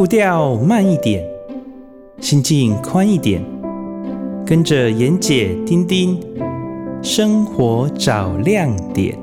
[0.00, 1.22] 步调慢一点，
[2.22, 3.44] 心境宽一点，
[4.46, 6.18] 跟着妍姐、丁丁，
[7.02, 9.14] 生活找亮点。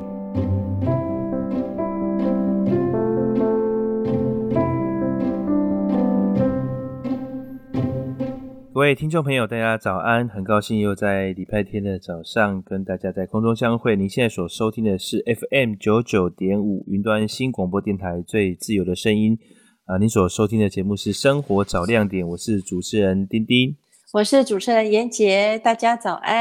[8.72, 10.30] 各位听众朋友，大家早安！
[10.30, 13.96] 很高兴又在礼拜天的早上跟大家在空中相会。
[13.96, 19.40] 您现在所收听的是 FM 九九点五云端新广播电台最自由的声音
[19.88, 19.98] 啊！
[19.98, 23.74] 您所收听的节目是《生活找亮点》，我是主持人丁丁，
[24.12, 26.36] 我是主持人妍姐，大家早安！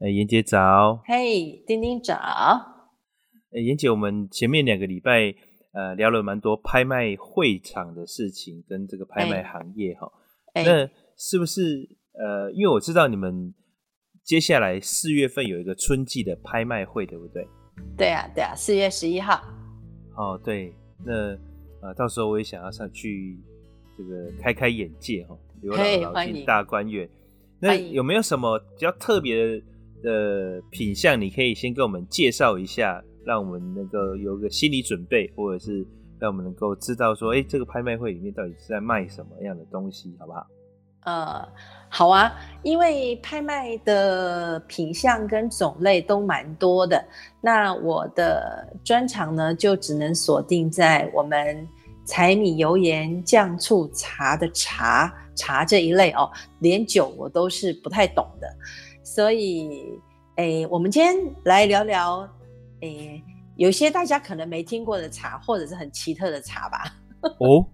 [0.00, 1.00] 哎，妍姐早！
[1.06, 2.16] 嘿丁丁早！
[3.52, 5.32] 哎，妍姐，我们前面两个礼拜
[5.72, 10.10] 呃聊了蛮多拍卖会场的事情，跟这个拍卖行业哈，
[10.54, 10.90] 哎、那。
[11.18, 13.54] 是不是呃，因为我知道你们
[14.22, 17.48] 接下来四月份有一个春季的拍卖会，对不对？
[17.96, 19.40] 对啊，对啊，四月十一号。
[20.14, 20.74] 哦，对，
[21.06, 21.34] 那
[21.86, 23.38] 呃，到时候我也想要上去
[23.96, 27.08] 这个开开眼界哈，刘姥姥进大观园。
[27.60, 29.62] 那有没有什么比较特别
[30.02, 31.20] 的品相？
[31.20, 35.86] 你可以先跟我们介绍一下，让我们能够有个心理准备，或者是
[36.18, 40.46] 让我们能够知道说，哎，这个拍卖会里面到底是在卖什么样的东西，好不好？
[41.04, 41.48] 呃，
[41.88, 47.02] 好啊，因为拍卖的品相跟种类都蛮多的，
[47.40, 51.66] 那我的专长呢，就只能锁定在我们
[52.06, 58.48] 柴米油盐酱醋茶的茶茶这一类哦，连酒我都是不太懂的，
[59.04, 59.84] 所以，
[60.36, 62.28] 诶，我们今天来聊聊，
[62.80, 63.22] 诶，
[63.56, 66.84] 有些大家可能没听过的茶，或者是很奇特的茶吧。
[67.40, 67.66] 哦。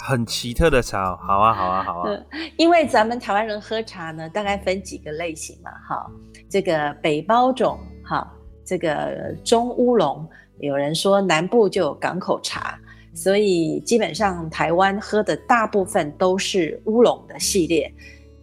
[0.00, 2.10] 很奇特的茶，好啊，好啊，好啊。
[2.56, 6.06] 因为咱们台湾人喝茶呢，大概分几个类型嘛，哈，
[6.48, 8.32] 这个北包种，哈，
[8.64, 10.24] 这个中乌龙，
[10.60, 12.78] 有人说南部就有港口茶，
[13.18, 17.92] 所以基本上台湾喝的大部分都是乌龙的系列，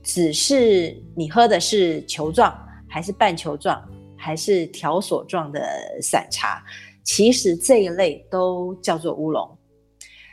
[0.04, 2.54] 只是你喝的是球状，
[2.86, 3.82] 还是半球状，
[4.18, 5.62] 还是条索状的
[6.02, 6.62] 散茶，
[7.06, 9.58] 其实这一类都叫做乌龙。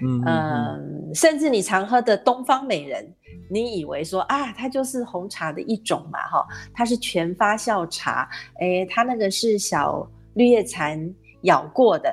[0.03, 3.09] 嗯，嗯，嗯，甚至你常喝的东方美人，
[3.49, 8.29] 你以为说啊，它就是红茶的一种嘛，哈，它是全发酵茶，
[8.59, 10.05] 诶，它那个是小
[10.35, 12.13] 绿叶蝉咬过的，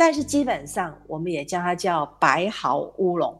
[0.00, 3.38] 但是基本上我们也叫它叫白毫乌龙，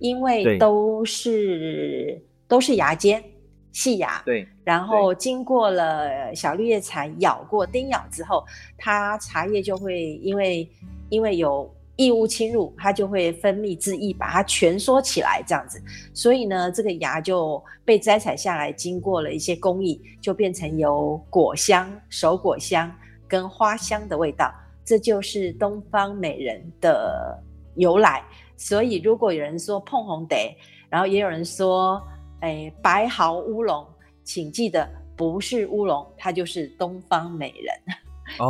[0.00, 3.22] 因为都是都是芽尖
[3.70, 8.44] 细芽，对，然后经过了小绿叶蝉咬过叮咬之后，
[8.76, 10.68] 它茶叶就会因为
[11.10, 11.72] 因为有。
[11.96, 15.78] 异物侵入，它就会分泌汁液，把它蜷缩起来，这样子。
[16.14, 22.90] 所以呢，这个芽就被摘采下来，经过了一些工艺，就变成有果香、熟果香
[23.28, 24.50] 跟花香的味道。
[24.84, 27.42] 这就是东方美人的
[27.76, 28.24] 由来。
[28.56, 30.54] 所以，如果有人说碰红得，
[30.88, 32.02] 然后也有人说，
[32.40, 33.86] 哎，白毫乌龙，
[34.22, 34.86] 请记得
[35.16, 37.74] 不是乌龙，它就是东方美人。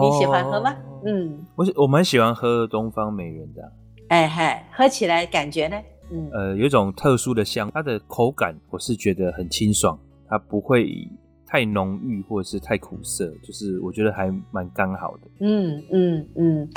[0.02, 0.72] 你喜欢喝吗？
[0.72, 3.72] 哦、嗯，我我蛮喜欢喝东方美人的。
[4.08, 5.80] 哎嗨，喝起来感觉呢？
[6.10, 9.96] 嗯，呃，有一种特殊的香，它的口感我是觉得很清爽，
[10.28, 11.08] 它不会
[11.50, 15.22] 太浓郁或者是太苦涩，就是我觉得还蛮刚好的。
[15.40, 16.70] 嗯嗯嗯，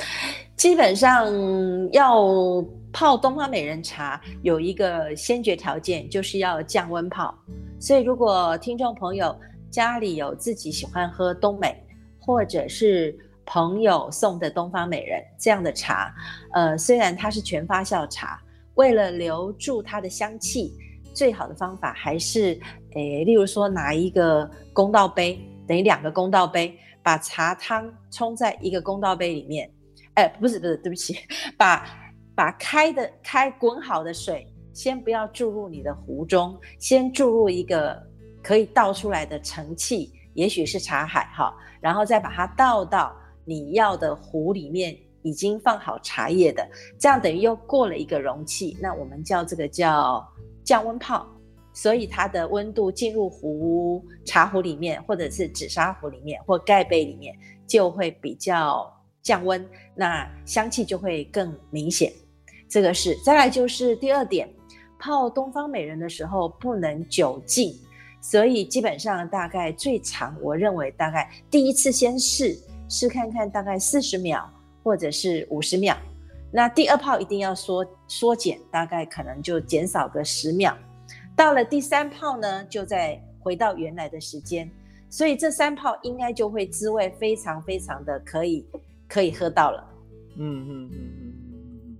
[0.55, 1.31] 基本上
[1.91, 2.25] 要
[2.91, 7.37] 泡东方美人茶有一个先决条件，就是要降温泡。
[7.79, 9.39] 所以如果听众朋友
[9.69, 11.75] 家里有自己喜欢喝东美，
[12.19, 16.11] 或者是朋友送的东方美人这样的茶，
[16.51, 18.41] 呃，虽然它是全发酵茶，
[18.73, 20.71] 为了留住它的香气，
[21.13, 22.59] 最好的方法还是，
[22.95, 29.69] 诶，例如说拿一个公道杯，等于两个公道杯，把茶汤冲在一个公道杯里面，
[30.15, 31.17] 哎，不是不是，对不起，
[31.57, 31.85] 把
[32.35, 38.01] 把开的开滚好的水，先不要注入你的壶中，先注入一个
[38.41, 40.11] 可以倒出来的盛器。
[40.33, 43.15] 也许是茶海哈，然后再把它倒到
[43.45, 46.67] 你要的壶里面，已经放好茶叶的，
[46.97, 50.27] 这样等于又过了一个容器，那我们叫这个叫
[50.63, 51.27] 降温泡，
[51.73, 57.35] 所以它的温度进入壶茶壶里面，或者是紫砂壶里面或盖杯里面，
[57.65, 58.89] 就会比较
[59.21, 62.13] 降温，那香气就会更明显。
[62.69, 64.47] 这个是，再来就是第二点，
[64.99, 67.75] 泡东方美人的时候不能久浸。
[68.21, 74.49] 所以基本上大概最长，我认为大概第一次先试试看看，大概四十秒
[74.81, 75.97] 或者是五十秒。
[76.49, 80.77] 那第二泡一定要缩缩减，大概可能就减少个十秒。
[81.35, 84.69] 到了第三泡呢，就再回到原来的时间。
[85.09, 88.65] 所以这三泡应该就会滋味非常非常的可以
[89.07, 89.87] 可以喝到了。
[90.37, 91.33] 嗯嗯嗯嗯嗯
[91.85, 91.97] 嗯，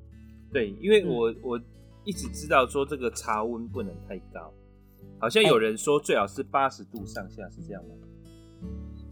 [0.52, 1.62] 对，因为我、嗯、我
[2.06, 4.52] 一直知道说这个茶温不能太高，
[5.20, 7.90] 好像有人说最好是八十度上下，是这样吗？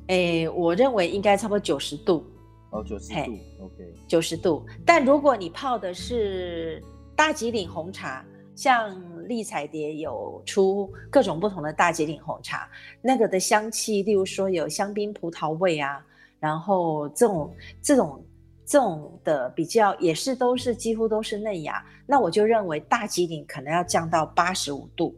[0.08, 2.26] 哎、欸，我认为应该差不多九十度。
[2.72, 4.66] 哦，九十度，OK，九十度。
[4.86, 6.82] 但如果你泡的是
[7.16, 8.26] 大吉岭红茶，
[8.56, 12.70] 像丽彩蝶有出各种不同的大吉岭红茶，
[13.02, 16.06] 那个的香气，例如说有香槟葡萄味啊，
[16.40, 18.26] 然后这种这种
[18.66, 25.16] 这种的比较也是都是几乎都是嫩芽，那我就认为大吉岭可能要降到八十五度，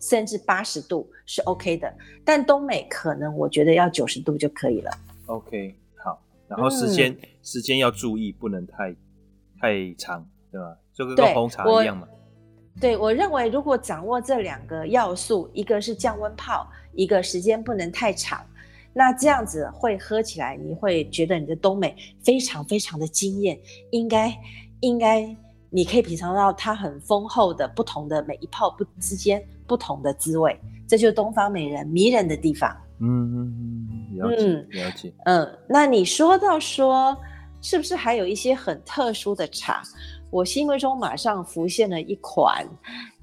[0.00, 1.92] 甚至八十度是 OK 的，
[2.24, 4.90] 但东美可能我觉得要九十度就可以了。
[5.26, 6.20] OK 好。
[6.48, 8.94] 然后时间、嗯、时间要注意，不能太
[9.60, 10.76] 太长，对吧？
[10.92, 12.06] 就跟红茶一样嘛。
[12.78, 18.44] 对，我认为如果掌握这两个要素，一个是降温泡，一个时间不能太长，
[18.92, 23.58] 那这样子会喝起来，你会觉得你的东美非常非常的惊艳。
[23.92, 24.36] 应该
[24.80, 25.34] 应该
[25.70, 32.76] 你可以品尝到它很丰厚的不同的每一泡不之间不同的滋味，这就是东方美人迷人的地方。
[32.98, 35.14] 嗯嗯嗯，了解、嗯、了解。
[35.24, 37.16] 嗯，那你说到说，
[37.62, 39.82] 是不是还有一些很特殊的茶？
[40.36, 42.62] 我心目中马上浮现了一款，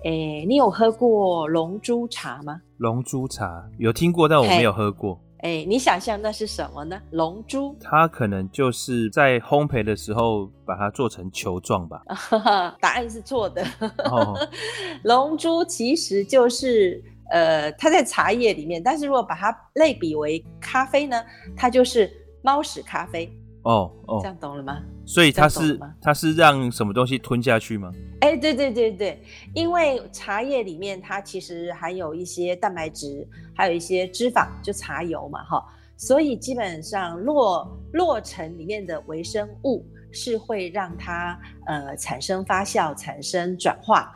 [0.04, 2.60] 诶，你有喝过龙珠茶吗？
[2.78, 5.20] 龙珠茶有听过，但我没有喝过。
[5.44, 7.00] 诶，你想象那是什么呢？
[7.12, 7.78] 龙珠？
[7.80, 12.02] 它可能就是在烘焙的时候把它做成球状吧？
[12.82, 13.64] 答案是错的。
[14.06, 14.36] 哦、
[15.06, 17.00] 龙珠其实就是。
[17.32, 21.20] 呃，它在茶叶里面，但是如果把它类比为咖啡呢，
[21.56, 22.08] 它就是
[22.44, 23.28] 猫屎咖啡。
[23.64, 24.84] 哦哦，这样懂了吗？
[25.06, 27.92] 所以它是它是让什么东西吞下去吗？
[28.22, 29.22] 哎、欸，对对对对，
[29.54, 35.66] 因为茶叶里面它其实含有一些蛋白质，还有一些脂肪，就茶油嘛，哈，
[35.98, 44.16] 所以基本上落落成里面的微生物是会让它呃产生发酵、产生转化。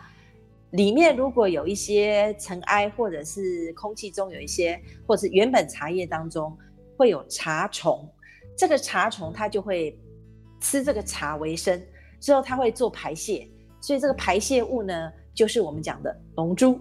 [0.71, 6.57] 里面如果有一些尘埃，或者是空气中有一些，或者是原本茶叶当中
[6.97, 8.09] 会有茶虫，
[8.57, 9.97] 这个茶虫它就会
[10.67, 11.81] 吃这个茶为生，
[12.19, 13.47] 之后它会做排泄，
[13.79, 16.77] 所以这个排泄物呢，就是我们讲的龙珠。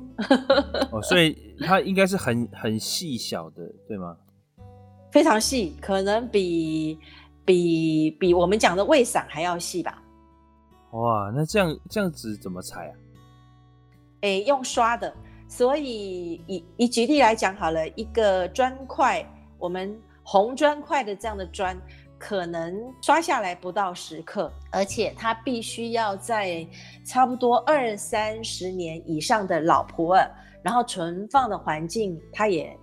[0.90, 4.16] 哦，所以它应该是很很细小的，对吗？
[5.12, 6.98] 非常细，可能比
[7.44, 10.02] 比比我们讲的胃散还要细吧。
[10.90, 12.92] 哇，那这样这样子怎么采啊？
[14.22, 15.14] 诶，用刷的，
[15.48, 19.24] 所以以以举例来讲好了，一个砖块，
[19.58, 21.80] 我们红砖块的这样的砖，
[22.18, 26.66] 可能刷下来不到十克，而且它必须要在
[27.04, 30.28] 差不多二三十年以上的老普洱，
[30.62, 32.76] 然后存放的环境，它也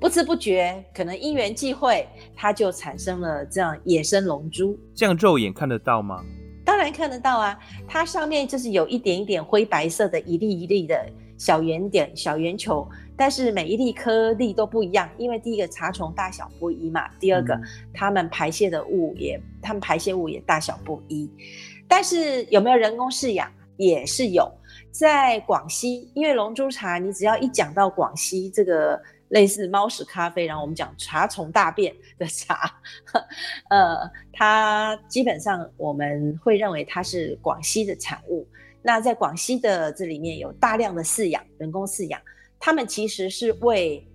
[0.00, 4.78] 不知不觉，可能因缘际会，它就产生了这样野生龙珠。
[4.94, 6.24] 这样肉眼看得到吗？
[6.64, 11.06] 当然看得到啊，它上面就是有一点一点灰白色的一粒一粒的
[11.36, 12.86] 小圆点、小圆球，
[13.18, 17.62] 但是每一粒颗粒都不一样，因为第一个茶虫大小不一嘛，第二个、嗯、
[17.92, 21.28] 它们排泄的物也，它们排泄物也大小不一。
[21.88, 24.50] 但是有没有人工饲养也是有，
[24.90, 28.98] 在广西，因为龙珠茶，你只要一讲到广西这个。
[29.28, 32.80] 类似猫屎咖啡，然后我们讲茶虫大便的茶，
[33.68, 38.48] 呃，它基本上我们会认为它是广西的产物。
[38.80, 42.18] 那在广西的这里面有大量的饲养，人工饲养，
[42.58, 44.06] 他们其实是喂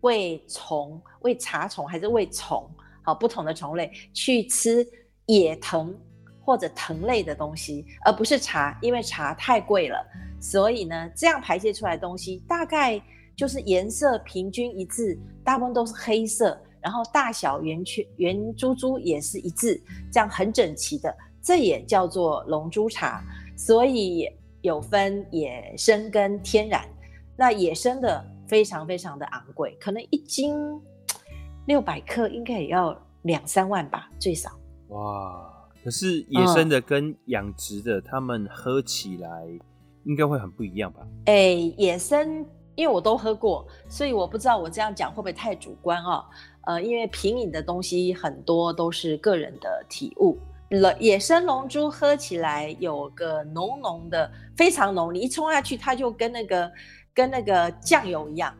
[0.00, 2.68] 喂虫、喂茶虫还是喂虫？
[3.02, 4.86] 好，不同的虫类去吃
[5.26, 5.94] 野藤
[6.44, 10.04] 或者藤类的东西，而不是茶，因为茶太贵了。
[10.40, 13.02] 所以呢，这样排泄出来的东西大概。
[13.36, 19.82] 就是颜色平均一致，大部分都是黑色，然后大小圆圈圆珠珠也是一致，
[20.12, 23.24] 这样很整齐的，这也叫做龙珠茶。
[23.56, 26.88] 所以有分野生跟天然，
[27.36, 30.54] 那野生的非常非常的昂贵，可能一斤
[31.66, 34.50] 六百克应该也要两三万吧，最少。
[34.88, 35.50] 哇！
[35.84, 39.46] 可是野生的跟养殖的，他们喝起来
[40.04, 41.00] 应该会很不一样吧？
[41.26, 42.46] 哎、欸，野生。
[42.76, 46.24] 因为我都喝过，所以我不知道我这样讲会不会太主观哦？
[46.62, 50.36] 呃，因为品饮的东西很多都是个人的体悟。
[50.98, 56.68] 野生龙珠喝起来有个浓浓的，非常浓，你一冲下去，它就跟那个
[57.14, 58.52] 跟那个酱油一样，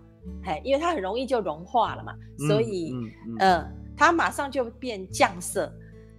[0.44, 2.14] 嘿，因为它很容易就融化了嘛，
[2.46, 5.70] 所以嗯，嗯，嗯，呃，它马上就变酱色。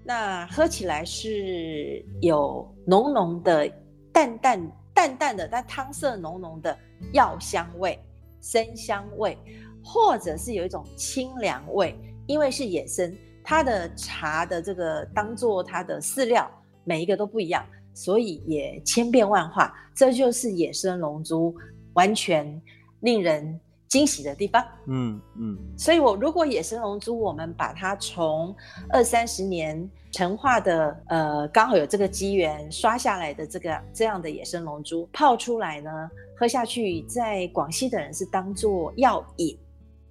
[0.03, 3.67] 那喝起来是有浓浓的
[4.11, 6.77] 淡淡淡淡的，但汤色浓浓的。
[7.11, 7.99] 药香味、
[8.41, 9.37] 生香味，
[9.83, 11.93] 或者是有一种清凉味，
[12.25, 13.13] 因为是野生，
[13.43, 16.49] 它的茶的这个当做它的饲料，
[16.85, 17.63] 每一个都不一样，
[17.93, 19.73] 所以也千变万化。
[19.93, 21.53] 这就是野生龙珠
[21.95, 22.61] 完全
[23.01, 24.63] 令人惊喜的地方。
[24.87, 25.57] 嗯嗯。
[25.77, 28.55] 所以，我如果野生龙珠，我们把它从
[28.89, 35.91] 二三十年陈化的，呃，刚好有这个机缘刷下来的这个这样的野生龙珠泡出来呢，
[36.37, 39.57] 喝下去，在广西的人是当做药饮。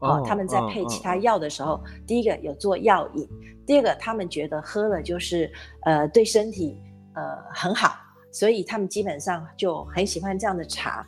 [0.01, 3.27] 哦，他们在配其他药的时候，哦哦、第一个有做药饮，
[3.67, 5.51] 第二个他们觉得喝了就是
[5.83, 6.79] 呃对身体
[7.15, 7.97] 呃很好，
[8.31, 11.07] 所以他们基本上就很喜欢这样的茶。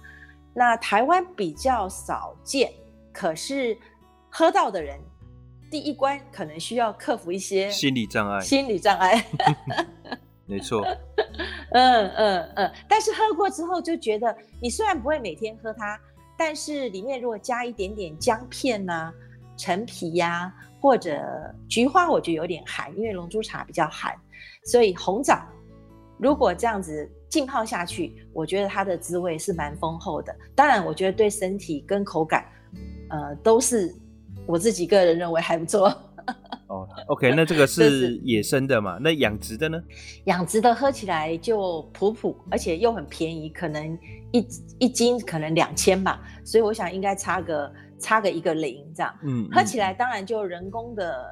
[0.56, 2.72] 那台湾比较少见，
[3.12, 3.76] 可是
[4.30, 4.98] 喝到的人
[5.70, 9.22] 第一关可能需要克服一些心理障碍，心理障碍，
[10.48, 10.82] 没错，
[11.72, 16.00] 嗯嗯嗯，但是喝过之后就觉得，你虽然不会每天喝它。
[16.38, 19.14] 但是里面如果加一点点姜片呐、啊、
[19.56, 21.18] 陈皮呀、啊，或者
[21.66, 24.14] 菊花，我觉得有点寒，因为龙珠茶比较寒，
[24.66, 25.40] 所以红枣
[26.18, 30.34] 如果这样子浸泡下去，我觉得它的滋味是蛮丰厚的。
[30.54, 32.44] 当然，我觉得对身体跟口感，
[33.10, 33.94] 呃，都是
[34.46, 35.88] 我自己个人认为还不错。
[36.66, 38.98] 哦，OK，那这个是野生的嘛？
[39.00, 39.80] 那养殖的呢？
[40.24, 43.96] 养殖的喝起来就普普，而且又很便宜，可能
[44.32, 44.44] 一
[44.80, 49.14] 一斤可能两千吧，所以我想应该差个差个一个零这样。
[49.22, 51.24] 嗯，喝起来当然就人工的，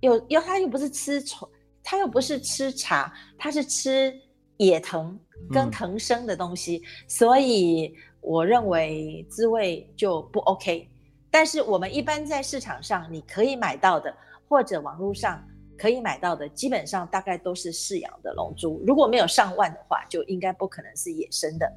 [0.00, 1.48] 又又它又不是吃虫，
[1.82, 4.14] 它又不是吃茶，它是吃
[4.58, 5.18] 野藤
[5.50, 10.88] 跟藤生的东西，嗯，所以我认为滋味就不 OK。
[11.30, 14.14] 但是我们一般在市场上你可以买到的。
[14.48, 15.42] 或者网络上
[15.78, 18.78] 可以买到的，基本上大概都是饲养的龙珠。
[18.86, 21.72] 如果没有上万的话，就应该不可能是野生的。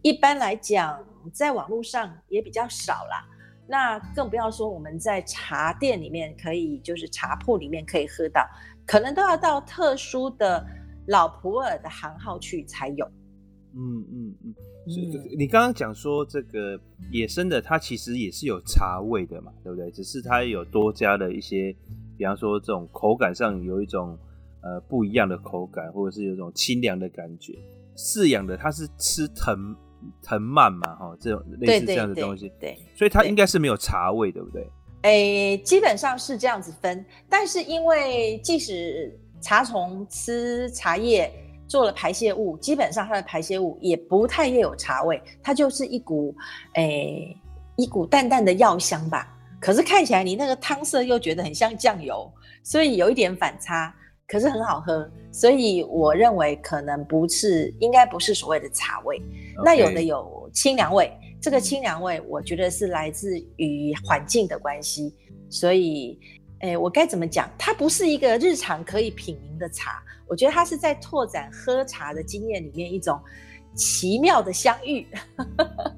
[0.00, 3.26] 一般来讲，在网络上也比较少啦。
[3.66, 8.48] 那更不要说我们在茶店里面可以，就是茶铺里面可以喝到，
[8.86, 10.64] 可能都要到特殊的
[11.06, 13.06] 老普洱的行号去才有。
[13.76, 14.54] 嗯嗯嗯。
[14.86, 16.78] 所以你刚刚讲说这个
[17.10, 19.90] 野生的，它其实也是有茶味的嘛，对不对？
[19.90, 21.74] 只是它有多加了一些。
[22.16, 24.16] 比方说，这种口感上有一种
[24.62, 27.52] 呃不一样的口感，或者是有一种清凉的感觉。
[27.96, 29.74] 饲养的它是吃藤
[30.22, 34.64] 藤蔓嘛，哈，这种类似这样的东西，对，对，对，所以它应该是没有茶味，对不对？
[35.02, 41.30] 诶，基本上是这样子分，但是因为即使茶虫吃茶叶
[41.68, 46.34] 做了排泄物，基本上它的排泄物也不太有茶味，它就是一股
[46.76, 47.36] 诶
[47.76, 49.30] 一股淡淡的药香吧。
[49.60, 52.32] 可是看起来你那个汤色又觉得很像酱油，
[52.62, 53.94] 所以有一点反差，
[54.26, 59.20] 可是很好喝，所以我认为可能不是，应该不是所谓的茶味。
[59.62, 65.14] 那有的有清凉味，这个清凉味我觉得是来自于环境的关系，
[65.50, 66.18] 所以，
[66.64, 67.48] 诶，我该怎么讲？
[67.58, 73.20] 它不是一个日常可以品茗的茶，我觉得它是在拓展喝茶的经验里面一种
[73.74, 75.06] 奇妙的相遇。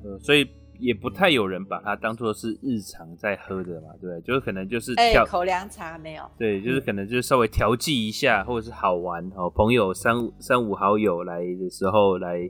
[0.05, 0.49] 嗯， 所以。
[0.79, 12.47] 也不太有人把它当做是日常在喝的嘛，对，就是可能就是哎、欸，口粮茶没有，对，就是可能就是稍微调剂一下，或者是好玩哦，朋友三五三五好友来的时候来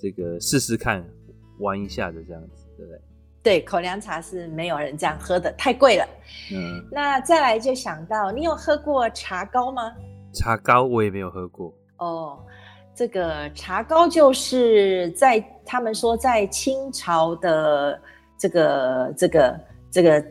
[0.00, 1.06] 这个试试看
[1.58, 2.98] 玩一下的这样子，对不对？
[3.46, 6.08] 对，口粮茶是没有人这样喝的，太贵了。
[6.52, 9.94] 嗯，那再来就想到，你有喝过茶膏吗？
[10.34, 12.44] 茶膏我也没有喝过哦。
[12.92, 18.00] 这个茶膏就是在他们说在清朝的
[18.36, 19.60] 这个这个
[19.92, 20.24] 这个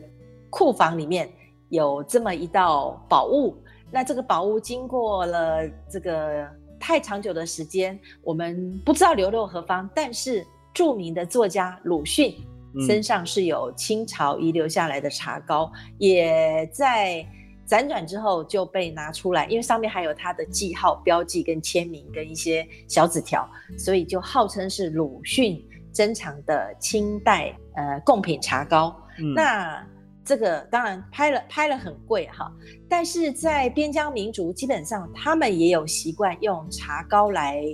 [0.50, 1.26] 库房里面
[1.70, 3.56] 有这么一道宝物，
[3.90, 6.46] 那这个宝物经过了这个
[6.78, 9.88] 太长久的时间，我们不知道流落何方。
[9.94, 12.36] 但是著名的作家鲁迅
[12.86, 17.26] 身上是有清朝遗留下来的茶膏，嗯、也在。
[17.68, 23.44] 辗转之后就被拿出来，因为上面还有他的记号、标记跟签名跟一些小纸条，
[23.76, 25.60] 所以就号称是鲁迅
[25.92, 28.96] 珍藏的清代呃贡品茶膏。
[29.18, 29.84] 嗯、那
[30.24, 32.48] 这个当然拍了拍了很贵哈，
[32.88, 37.64] 但是在边疆民族基本上他们也有习惯用茶膏来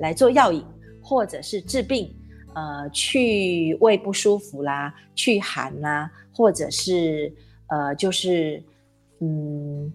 [0.00, 0.62] 来做药引，
[1.02, 2.14] 或者是治病，
[2.54, 7.32] 呃去胃不舒服啦、去寒啦，或者是
[7.68, 8.62] 呃就是。
[9.22, 9.92] 嗯，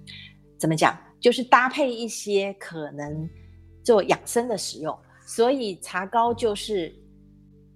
[0.60, 0.96] 怎么讲？
[1.20, 3.28] 就是搭配一些可能
[3.84, 4.96] 做养生的使用，
[5.26, 6.94] 所以茶膏就是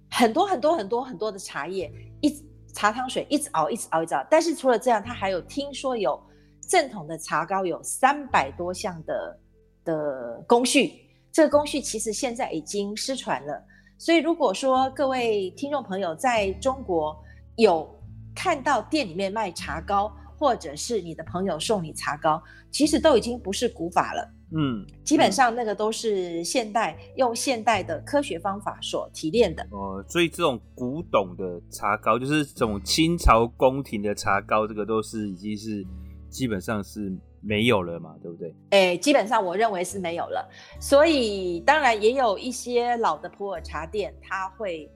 [0.08, 2.32] 很多很多很多很多的茶叶，一
[2.72, 4.24] 茶汤水一直熬，一直熬，一直熬。
[4.30, 6.22] 但是除了这样，它还有听说有
[6.68, 9.40] 正统的茶膏有三百多项的
[9.84, 11.00] 的工序，
[11.32, 13.60] 这个工序其实现在已经失传了。
[14.00, 17.14] 所以如果说各位听众朋友在中国
[17.56, 17.86] 有
[18.34, 24.26] 看到店里面卖茶糕，或者是你的朋友送你茶糕，其实都已经不是古法了，
[24.56, 29.62] 嗯，基本上那个都是现代用现代的科学方法所提炼的。
[29.70, 35.84] 哦，所以这种古董的茶膏，就是这种清朝宫廷的茶膏，这个都是已经是
[36.30, 38.54] 基本上是没有了嘛，对不对？
[38.70, 40.48] 哎，基本上我认为是没有了。
[40.80, 44.90] 所以当然也有一些老的普洱茶店，它会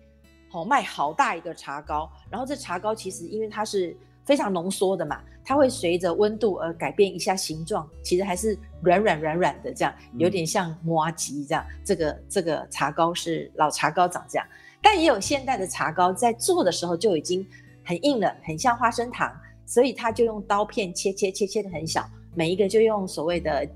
[0.52, 3.96] 哦卖好大一个茶膏，然后这茶膏其实因为它是。
[4.26, 11.62] 非常浓缩的嘛，它会随着温度而改变一下形状，其实还是软软软软的，这样有点像麻吉这样。
[11.84, 14.46] 这个这个茶膏是老茶膏长这样，
[14.80, 17.46] 但也有现代的茶膏在做的时候就已经
[17.84, 19.30] 很硬了，很像花生糖，
[19.66, 23.66] 所以他就用刀片切切切切的很小，每一个就用所谓的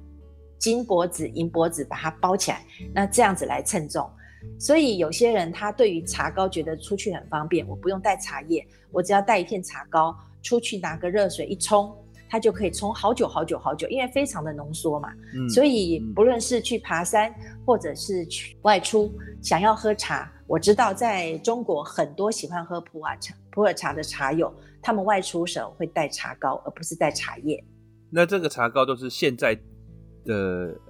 [0.59, 4.09] 金箔纸、银箔纸把它包起来，那这样子来称重。
[4.59, 10.17] 所以有些人他对于茶膏觉得出去很方便，我不用带茶叶，我只要带一片茶膏。
[10.41, 11.93] 出去拿个热水一冲，
[12.31, 15.13] 它就可以冲好久好久好久，因为非常的浓缩嘛。
[15.35, 17.35] 嗯，所以不论是去爬山，
[17.67, 19.13] 或者是去外出，
[19.43, 24.51] 想要喝茶，我知道在中国很多喜欢喝普洱茶、普洱茶的茶友，
[24.81, 27.63] 他们外出时候会带茶膏，而不是带茶叶。
[28.11, 29.55] 那这个茶膏都是现在
[30.25, 30.35] 的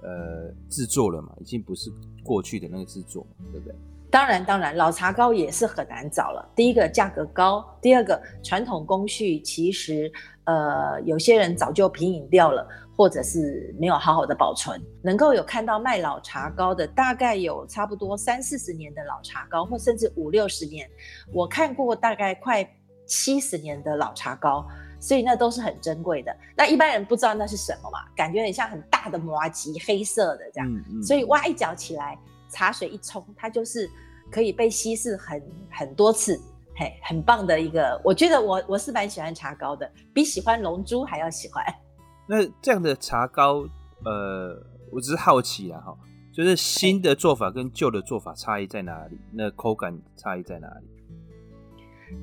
[0.01, 1.91] 呃制作了嘛，已经不是
[2.23, 3.75] 过去的那个制作，对不对？
[4.11, 6.43] 当然，当然，老茶膏也是很难找了。
[6.55, 10.11] 第一个价格高，第二个传统工序其实，
[10.45, 14.81] 呃，有些人早就品饮掉了，或者是没有好好的保存。
[15.03, 20.89] 能够有看到卖老茶膏的，大概有差不多三四十年的老茶膏，或甚至五六十年。
[21.31, 22.67] 我看过大概快
[23.05, 24.67] 七十年的老茶膏，
[24.99, 26.35] 所以那都是很珍贵的。
[26.55, 32.17] 那一般人不知道那是什么嘛，感觉很像很大的麻吉，黑色的这样，嗯嗯、所以挖一脚起来。
[32.51, 33.87] 茶水一冲，它就是
[34.31, 35.39] 可以被稀释很
[35.69, 36.35] 很多次，
[36.75, 38.01] 嘿，很棒的一个。
[38.03, 41.63] 我觉得我我是蛮喜欢茶膏的，比喜欢龙珠还要喜欢。
[42.27, 43.67] 那这样的茶膏，
[44.03, 44.59] 呃，
[44.91, 45.95] 我只是好奇啊，哈，
[46.33, 49.19] 就是新的做法跟旧的做法差异在哪里？
[49.31, 50.87] 那口感差异在哪里？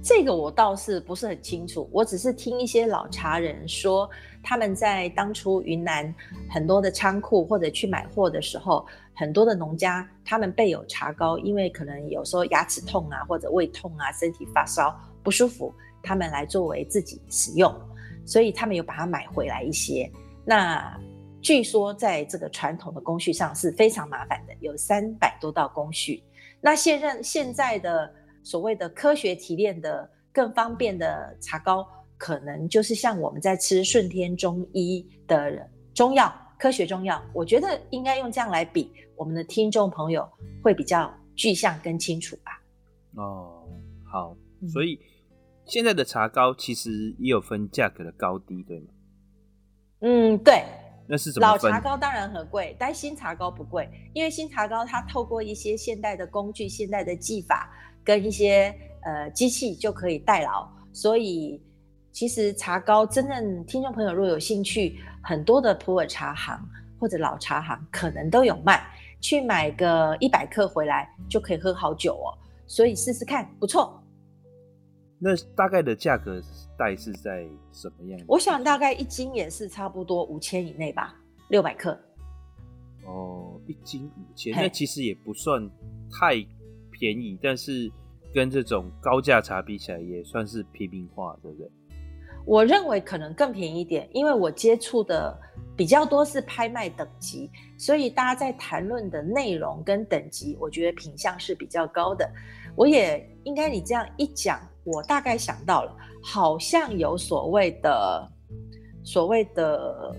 [0.03, 4.09] 这个我倒是不是很清楚，我只是听一些老茶人说，
[4.42, 6.12] 他们在当初云南
[6.51, 15.72] 很多的仓库或者去买货的时候，很多的农家他们备有茶膏，因为可能有时候牙齿痛啊，或者胃痛啊，身体发烧不舒服，
[16.03, 17.72] 他们来作为自己使用，
[18.25, 20.11] 所以他们有把它买回来一些。
[20.44, 20.99] 那
[21.40, 26.22] 据说在这个传统的工序上是非常麻烦的，有三百多道工序。
[26.61, 28.12] 那现任现在的。
[28.46, 31.85] 所谓的科学提炼的更方便的茶膏，
[32.16, 37.20] 可能就是像我们在吃顺天中医的中药，科学中药。
[37.35, 40.24] 我觉得应该用这样来比，我们的听众朋友
[40.62, 42.62] 会比较具象跟清楚吧。
[43.16, 43.66] 哦，
[44.04, 44.37] 好，
[44.72, 45.00] 所以
[45.64, 48.87] 现在的茶膏其实也有分价格的高低，对吗？
[50.02, 50.62] 嗯，对。
[51.09, 51.32] 那是？
[51.40, 57.72] 老茶膏当然很贵，但新茶膏不贵，因为新茶膏它透过一些现代的工具、现代的技法。
[58.07, 61.61] 跟一些呃机器就可以代劳，所以
[62.12, 66.57] 其实茶膏真正听众朋友若有兴趣，很多的普洱茶行
[67.01, 68.81] 或者老茶行可能都有卖，
[69.21, 72.31] 去买个一百克回来就可以喝好久哦，
[72.69, 74.01] 所以试试看，不错。
[75.19, 76.40] 那大概的价格
[76.79, 78.21] 带是在什么样？
[78.29, 81.16] 我想大概一斤也是差不多五千以内吧，
[81.49, 81.99] 六百克。
[83.05, 85.69] 哦，一斤五千，那其实也不算
[86.12, 86.47] 太。
[86.98, 87.90] 便宜，但是
[88.32, 91.70] 跟这种高价茶比起来，也算是平民化，对不对？
[92.46, 95.37] 我认为可能更便宜一点，因为我接触的
[95.76, 102.28] 比较多是拍卖等级，所以大家在谈论的内容跟等级，我觉得品相是比较高的。
[102.76, 108.32] 我也应该你这样一讲，我大概想到了，好像有所谓的
[109.02, 110.14] 所谓的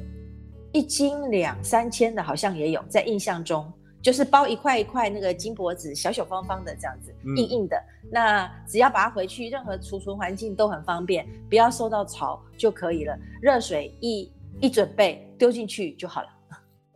[0.74, 3.72] 一斤两三千的，好像也有，在印象中。
[4.08, 7.76] 就是包一块一块那个金箔纸，小小方方的这样子，硬硬的。
[8.04, 13.14] 嗯、那只要把它回去，任何储存环境都很方便，不要受到潮就可以了。
[13.42, 16.30] 热水一一准备，丢进去就好了。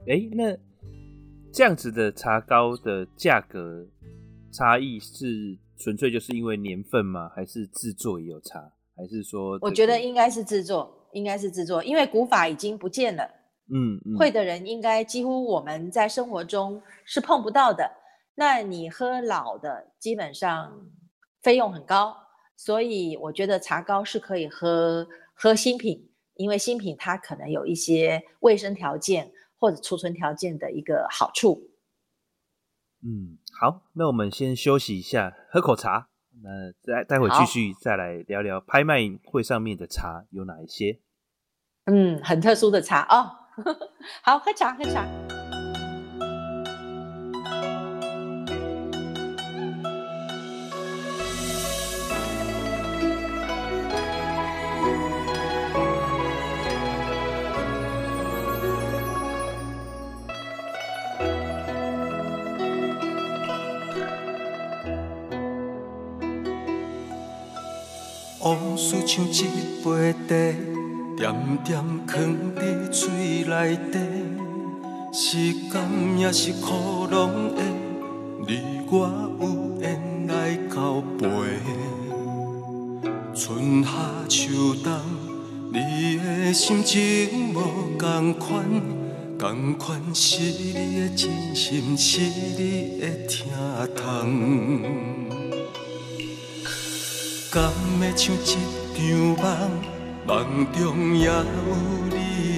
[0.07, 0.57] 哎、欸，那
[1.51, 3.85] 这样子的茶膏的价格
[4.53, 7.29] 差异是纯粹就是因为年份吗？
[7.35, 8.71] 还是制作也有差？
[8.95, 9.67] 还是说、这个？
[9.67, 13.29] 我觉得应该是制作，应该是制作，因为古法已经不见了。
[13.69, 17.91] 嗯，嗯，会的人应该几乎我们在生活中是碰不到的。
[18.35, 20.89] 那你喝老的，基本上
[21.41, 22.15] 费用很高，
[22.55, 31.71] 所以我觉得茶膏是可以喝喝新品，因为新品它可能有一些卫生条件或者储存条件的一个好处。
[33.03, 36.07] 嗯，好，那我们先休息一下，喝口茶。
[36.43, 40.99] 那待待会继续再来聊聊拍卖会上面的茶有哪一些？
[41.85, 43.40] 嗯，很特殊的茶哦。
[44.21, 45.05] 好，喝茶，喝茶。
[68.43, 70.70] 往事像一杯茶，
[71.21, 71.31] 点
[71.63, 72.19] 点藏
[72.55, 73.99] 伫嘴内底。
[75.13, 77.61] 时间也是苦拢会，
[78.47, 79.07] 你我
[79.39, 81.27] 有缘来交陪。
[83.35, 83.91] 春夏
[84.27, 84.99] 秋冬，
[85.71, 87.61] 你的心情无
[87.99, 88.65] 同款，
[89.37, 94.81] 同款是你的真心，是你的疼痛。
[97.51, 99.69] 敢会像一场梦，
[100.25, 101.33] 梦中也有
[102.09, 102.15] 你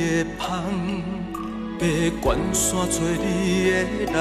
[0.10, 0.44] 的香。
[1.80, 1.82] 爬
[2.22, 4.16] 关山找你的人，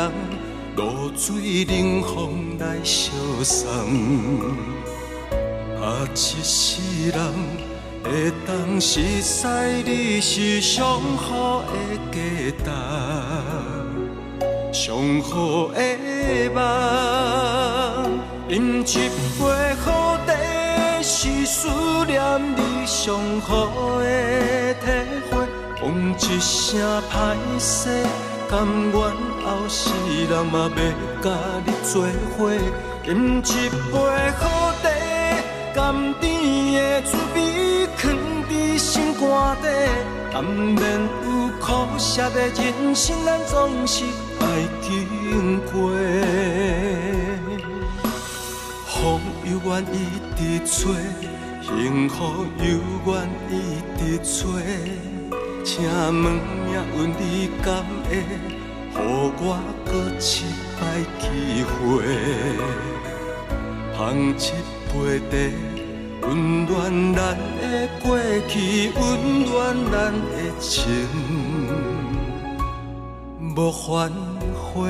[0.76, 0.80] 露
[1.14, 3.12] 水冷风来相
[3.44, 3.68] 送。
[5.80, 7.16] 啊，一世人
[8.02, 9.46] 会当熟悉
[9.84, 12.66] 你是上好的价
[14.72, 15.80] 值，上好的
[16.54, 16.58] 梦，
[18.48, 18.86] 饮一
[19.38, 19.42] 杯
[19.84, 20.30] 好茶。
[21.04, 21.68] 是思
[22.06, 22.22] 念
[22.56, 24.86] 你上好的体
[25.30, 25.46] 会，
[25.80, 25.82] 讲
[26.18, 27.88] 一声歹势，
[28.50, 29.90] 甘愿后世
[30.28, 30.78] 人嘛要
[31.22, 31.24] 甲
[31.64, 32.02] 你做
[32.36, 32.50] 伙，
[33.06, 33.94] 饮一杯
[34.38, 34.42] 好
[34.82, 34.84] 茶，
[35.74, 36.22] 甘甜
[36.74, 37.36] 的滋味
[37.96, 38.02] 藏
[38.48, 39.22] 在心肝
[39.62, 39.64] 底，
[40.32, 40.80] 难免
[41.24, 41.26] 有
[41.60, 41.66] 苦
[41.98, 44.04] 涩的人生，咱总是
[44.40, 44.42] 爱
[44.80, 45.72] 经过。
[48.86, 49.94] 风又愿一
[50.36, 50.94] 直吹，
[51.62, 52.64] 幸福又
[53.06, 53.10] 愿
[53.48, 53.52] 意
[53.96, 54.30] 直找。
[55.64, 57.22] 请问命运你
[57.62, 58.10] 敢会，
[58.94, 58.96] 予
[59.38, 59.40] 我
[59.86, 60.20] 搁一
[60.76, 60.80] 摆
[61.20, 61.22] 机
[61.62, 61.72] 会？
[63.96, 63.98] 捧
[64.36, 64.40] 一
[64.90, 64.92] 杯
[65.30, 65.32] 茶，
[66.22, 66.26] 温
[66.66, 66.70] 暖
[67.14, 67.18] 咱
[67.60, 67.62] 的
[68.02, 68.04] 过
[68.48, 69.00] 去，温
[69.46, 69.50] 暖
[69.92, 70.82] 咱的情，
[73.54, 74.10] 无反
[74.52, 74.80] 悔。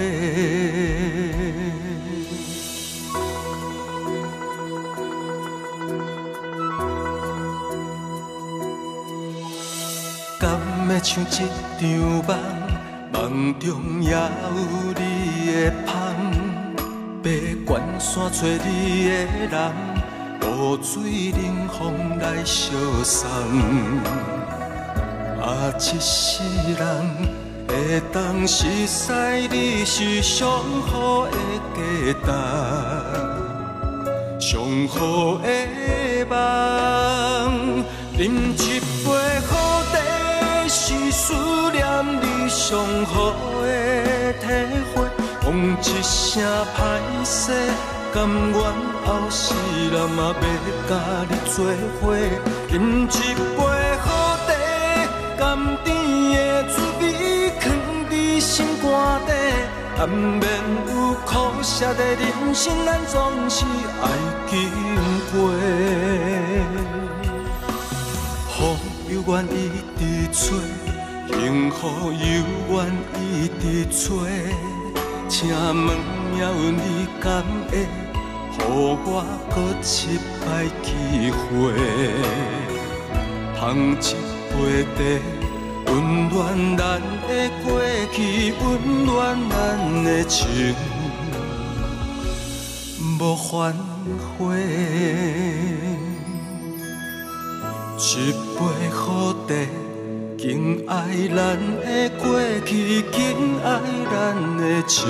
[11.03, 11.27] 像一
[11.79, 11.89] 场
[12.27, 12.31] 梦，
[13.13, 14.17] 梦中也有
[14.95, 15.01] 你
[15.53, 15.91] 的香。
[17.25, 17.27] 爬
[17.67, 19.11] 关山找你的
[19.51, 19.55] 人，
[20.41, 21.79] 露水冷风
[22.19, 22.71] 来相
[23.03, 23.29] 送。
[25.41, 25.45] 啊，
[25.77, 26.43] 一世
[26.79, 26.81] 人
[27.67, 27.71] 会
[28.13, 29.13] 当熟悉
[29.51, 30.49] 你是上
[30.87, 31.31] 好的
[32.25, 32.29] 价
[34.39, 35.47] 值，上好的
[36.31, 37.85] 梦，
[38.19, 38.92] 饮一。
[41.33, 41.83] 思念
[42.21, 43.67] 你上好的
[44.35, 44.45] 体
[44.93, 44.95] 会，
[45.41, 45.47] 讲
[45.81, 46.45] 一声
[46.77, 46.79] 歹
[47.25, 47.41] 势，
[48.13, 48.57] 甘愿
[49.05, 49.55] 后世
[49.91, 50.45] 人嘛要
[50.89, 50.91] 甲
[51.31, 51.65] 你做
[52.01, 52.03] 伙，
[52.71, 53.11] 饮一
[53.57, 53.59] 杯
[54.05, 54.07] 好
[54.47, 54.49] 茶，
[55.39, 55.41] 甘
[55.83, 55.89] 甜
[56.35, 56.37] 的
[56.69, 57.03] 滋味
[57.59, 57.63] 藏
[58.11, 58.85] 在心肝
[59.25, 59.31] 底，
[59.97, 60.43] 难免
[60.89, 60.93] 有
[61.25, 61.31] 苦
[61.63, 63.15] 涩的人生，咱总
[63.49, 63.65] 是
[64.03, 64.05] 爱
[64.51, 64.53] 经
[65.33, 65.33] 过。
[68.55, 68.77] 风
[69.09, 69.57] 又愿意
[69.99, 70.01] 直
[70.33, 70.82] 吹。
[71.43, 72.23] 幸福又
[72.71, 72.73] 愿
[73.19, 74.15] 一直找，
[75.29, 75.75] 请问
[76.31, 76.81] 命运你
[77.21, 77.73] 敢会，
[78.53, 79.05] 予我
[79.51, 79.91] 搁一
[80.39, 80.47] 摆
[80.85, 80.87] 机
[81.35, 81.51] 会？
[83.59, 83.61] 捧
[83.99, 84.15] 一
[84.53, 84.55] 杯
[84.95, 84.97] 茶，
[85.87, 85.93] 温
[86.29, 86.33] 暖
[86.79, 86.81] 咱
[87.27, 87.29] 的
[87.65, 87.67] 过
[88.13, 88.17] 去，
[88.63, 89.11] 温暖
[89.51, 89.53] 咱
[90.05, 90.77] 的情，
[93.19, 93.75] 无反
[94.39, 94.39] 悔。
[97.99, 99.92] 一杯好茶。
[100.43, 105.07] 敬爱咱的过去，敬爱咱的情，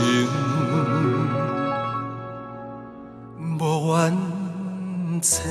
[3.59, 4.13] 无完
[5.23, 5.51] 成。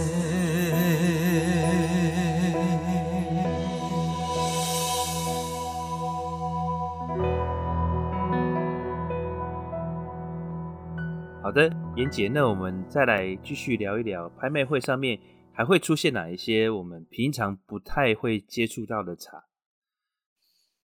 [11.42, 15.20] 好的，妍姐，那我们再来继续聊一聊拍卖会上面
[15.52, 19.46] 还会出现哪一些我们平常不太会接触到的茶。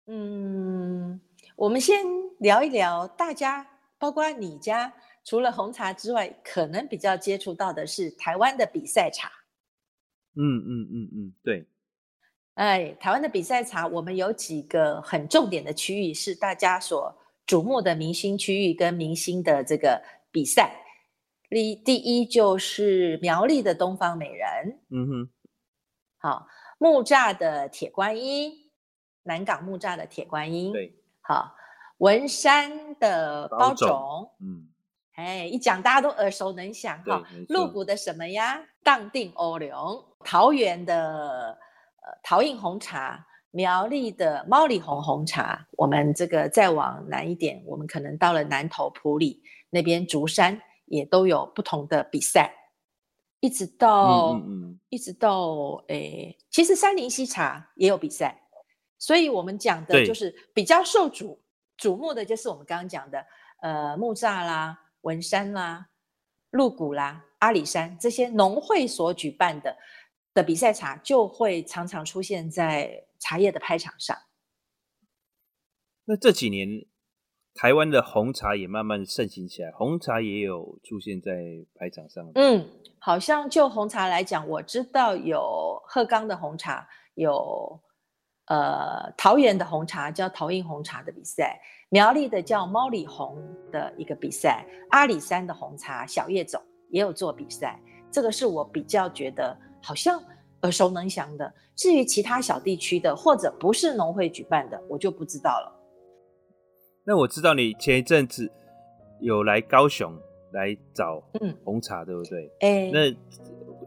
[0.07, 1.19] 嗯，
[1.55, 2.03] 我们先
[2.39, 3.65] 聊一聊，大家
[3.97, 9.31] 包括你家，除了红茶之外，可能比较接触到的是台湾的比赛茶。
[10.35, 11.65] 嗯嗯嗯嗯，对。
[12.53, 20.83] 哎，台湾的比赛茶，我们有几个很重点的区域是大家所瞩目的明星区域跟明星的这个比赛。
[21.49, 24.79] 第第一就是苗栗的东方美人。
[24.89, 25.29] 嗯哼。
[26.17, 28.64] 好，木栅的铁观音。
[29.25, 31.51] 南港木栅的铁观音，对，好，
[31.97, 34.69] 文山的包种，嗯，
[35.13, 37.23] 哎，一讲大家都耳熟能详哈。
[37.49, 38.61] 鹿谷的什么呀？
[38.83, 41.57] 荡定欧龙，桃园的
[42.03, 52.53] 呃桃印红茶，苗栗的猫里红红茶，我们这个再往南一点，我们可能到了南投埔里那边竹山，也都有不同的比赛，
[53.39, 58.43] 一直到嗯嗯嗯一直到哎，其实三林溪茶也有比赛。
[58.97, 61.37] 所以，我们讲的就是比较受瞩
[61.77, 63.25] 瞩目的，就是我们刚刚讲的，
[63.61, 65.89] 呃，木栅啦、文山啦、
[66.51, 69.75] 鹿谷啦、阿里山这些农会所举办的
[70.33, 74.17] 的比赛茶，就会常常出现在茶叶的拍场上。
[76.05, 76.85] 那这几年，
[77.53, 81.43] 台湾的红茶也慢慢盛行起来，红茶也有出现在
[81.75, 82.31] 拍场上。
[82.35, 82.65] 嗯，
[82.99, 87.79] 好像就红茶来讲，我知道有鹤冈的红茶有。
[88.47, 93.37] 呃，桃园的红茶叫桃印红茶的比赛，苗栗的叫猫里红
[93.71, 97.79] 的一个比赛，阿里山的红茶小叶种也有做比赛，
[98.11, 100.21] 这个是我比较觉得好像
[100.61, 101.51] 耳熟能详的。
[101.75, 105.71] 至于其他小地区的或者不是农会举办的，我就不知道了。
[107.03, 108.51] 那我知道你前一阵子
[109.21, 110.15] 有来高雄
[110.51, 111.19] 来找
[111.63, 112.51] 红茶，嗯、对不对？
[112.59, 113.17] 哎、欸，那。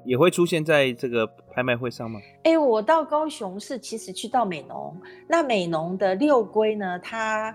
[0.08, 2.18] 也会出现在这个拍卖会上吗？
[2.44, 7.54] 哎，我到高雄是其实去到美浓，那美浓的六龟呢，它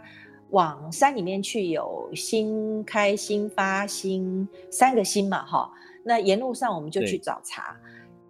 [0.51, 5.67] 往山里面去有新开、新发、新三个新嘛，哈。
[6.03, 7.75] 那沿路上我们就去找茶。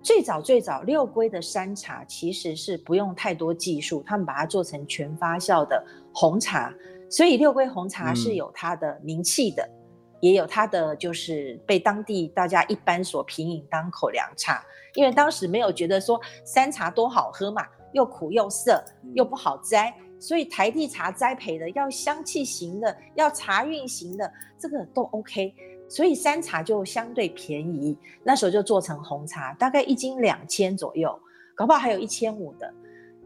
[0.01, 6.73] 最早最早六龟的山茶其实是不用太多技术，他们把它做成全发酵的红茶，
[7.09, 9.63] 所以六龟红茶是有它的名气的。
[9.63, 9.82] 嗯
[10.23, 14.63] 也有它的，就是被当地大家一般所品饮当口粮茶，
[14.95, 18.81] 因为当时没有觉得说山茶多好喝嘛，又苦又涩
[19.15, 25.53] 又不好摘，所以台地茶栽培的要香气型的，要茶韵型的，这个都 OK，
[25.89, 31.19] 所以山茶就相对便宜，那时候就做成红茶，大概一斤两千左右，
[31.53, 32.73] 搞不好还有一千五的，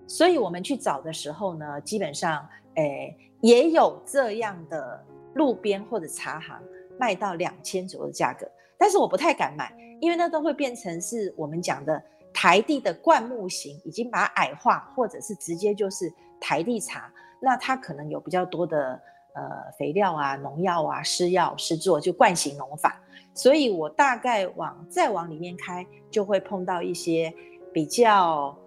[0.08, 5.06] 所以我们去找的时候呢，基本上，诶，也有这样的
[5.36, 6.60] 路边或者茶行。
[7.00, 12.02] 卖到两千左右的价格，但是我不太敢买，因为那都会变成是我们讲的
[12.34, 19.00] 台地的灌木型，已经把它矮化，或者是直接就是台地茶，那它可能有比较多的
[19.34, 19.44] 呃
[19.78, 23.02] 肥料啊、农药啊、施药施作，就灌型农法，
[23.34, 27.34] 所以我大概往再往里面开，就会碰到一些
[27.74, 28.58] 比较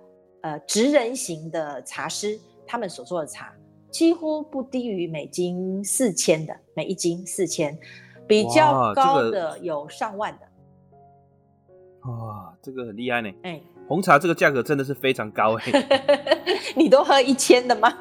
[0.42, 3.52] 呃职人型的茶师，他们所做的茶
[3.90, 7.76] 几乎不低于每斤四千的，每一斤四千。
[8.30, 10.46] 比较高的有上万的，
[12.08, 13.28] 哇，这个很厉害呢。
[13.42, 16.24] 哎、欸，红茶这个价格真的是非常高 哎。
[16.76, 17.92] 你都喝一千的吗？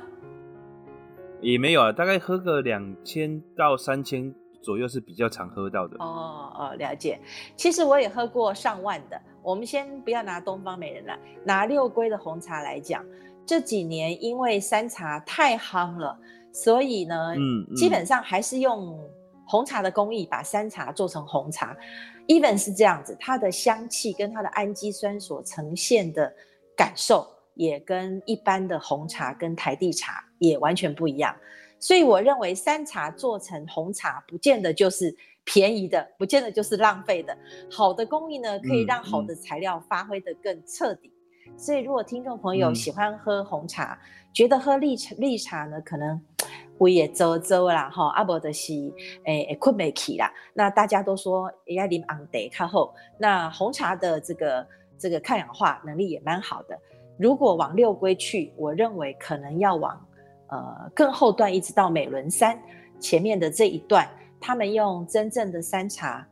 [1.41, 5.97] 也没有啊，大概喝个两千到三千左右是比较常喝到的。
[5.97, 7.19] 哦哦，了解。
[7.55, 9.19] 其实我也喝过上万的。
[9.41, 13.03] 我们先不要拿东方美人了，拿六龟的红茶来讲，
[13.47, 16.15] 这几年因为山茶太夯了，
[16.53, 18.95] 所以呢，嗯，嗯基本上还是用。
[19.49, 21.75] 红茶的工艺把山茶做成红茶
[22.27, 26.31] ，even 是这样子，它的香气跟它的氨基酸所呈现的
[26.77, 31.35] 感受，也跟一般的红茶跟台地茶也完全不一样。
[31.79, 37.35] 所以我认为山茶做成红茶，不见得就是便宜的，不见得就是浪费的。
[37.71, 41.07] 好的工艺呢，可以让好的材料发挥得更彻底。
[41.07, 41.18] 嗯嗯。
[41.57, 43.99] 所以如果听众朋友喜欢喝红茶，嗯、
[44.33, 46.19] 觉得喝绿茶绿茶呢，可能。
[46.77, 48.73] 我也走走啦，哈，阿伯的是
[49.25, 50.31] 诶诶困没起啦。
[50.53, 52.93] 那大家都说要啉红茶较好。
[53.17, 54.65] 那红茶的这个
[54.97, 56.79] 这个抗氧化能力也蛮好的。
[57.17, 60.07] 如果往六龟去，我认为可能要往
[60.47, 62.57] 呃更后段，一直到美仑山
[62.97, 64.09] 前面的这一段，
[64.39, 66.25] 他们用真正的山茶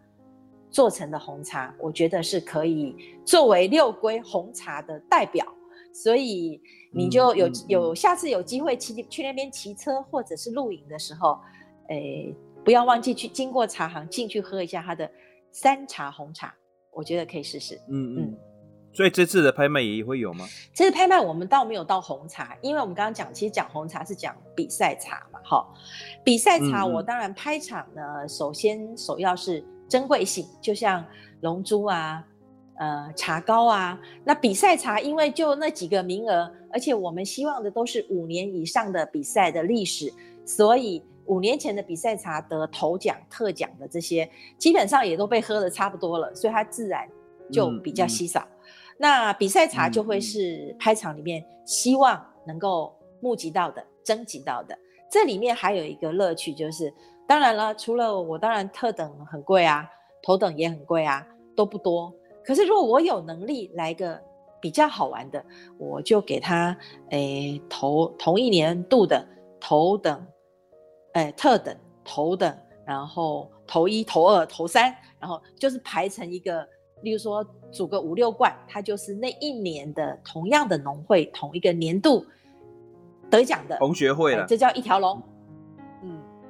[0.69, 5.45] 做成的红茶，我觉得是可以作为六龟红茶的代表。
[5.93, 6.61] 所以
[6.93, 11.39] 你就有有下次有机会骑去那边骑车或者是露营的时候，
[11.89, 15.09] 诶，不要忘记去经过茶行进去喝一下它的
[15.51, 16.53] 山茶红茶，
[16.91, 17.75] 我觉得可以试试。
[17.89, 18.37] 嗯嗯。
[18.93, 20.45] 所以这次的拍卖也会有吗？
[20.73, 25.67] 这次拍卖我们倒没有到红茶，因为我们刚刚讲，其实讲红茶是讲比赛茶嘛，哈。
[26.23, 31.05] 比赛茶我当然拍场呢，嗯、首先首要是珍贵性，就像
[31.41, 32.23] 龙珠啊。
[32.79, 40.13] 呃，茶膏啊，那比赛茶因为就那几个名额，而且我们希望的都是五年以上的比赛的历史，
[40.45, 47.09] 所以五年前的比赛茶得头奖、特奖的这些，基本上也都被喝得差不多了，所以它自然
[47.51, 48.41] 就比较稀少。
[48.41, 54.77] 嗯嗯、那比赛茶就会是拍场里面希望能够募集到的、征集到的。
[55.09, 56.93] 这里面还有一个乐趣，就是
[57.27, 59.87] 当然了，除了我，当然特等很贵啊，
[60.23, 62.13] 头等也很贵啊，都不多。
[62.43, 64.19] 可是如果我有能力来个
[64.61, 65.43] 比较好玩的，
[65.77, 66.75] 我就给他
[67.09, 69.27] 诶头同一年度的
[69.59, 70.25] 头等，
[71.13, 76.65] 诶特等头等，然后头一、头二、头三，然后就是排成一个，
[77.01, 82.25] 例如说组个五六罐，它就是那一年的同样的农会同一个年度。
[83.29, 85.21] 得奖的同学会了，这叫一条龙。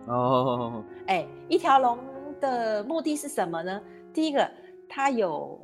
[0.08, 1.98] 哦，哎，一条龙
[2.40, 3.82] 的目的是什么呢？
[4.14, 4.50] 第一个，
[4.88, 5.60] 它有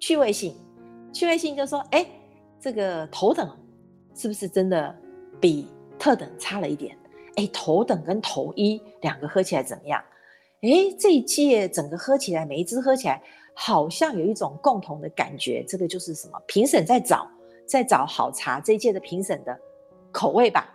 [0.00, 0.54] 趣味性，
[1.12, 2.06] 趣味性就是说，哎，
[2.60, 3.48] 这个头等
[4.14, 4.94] 是不是真的
[5.40, 6.96] 比特等差了一点？
[7.36, 10.02] 哎，头等跟头一两个喝起来怎么样？
[10.62, 13.22] 哎，这一届整个喝起来，每一支喝起来
[13.54, 15.64] 好像有一种共同的感觉。
[15.68, 16.40] 这个就是什么？
[16.46, 17.28] 评审在找，
[17.64, 19.56] 在找好茶这一届的评审的。
[20.10, 20.72] 口味吧，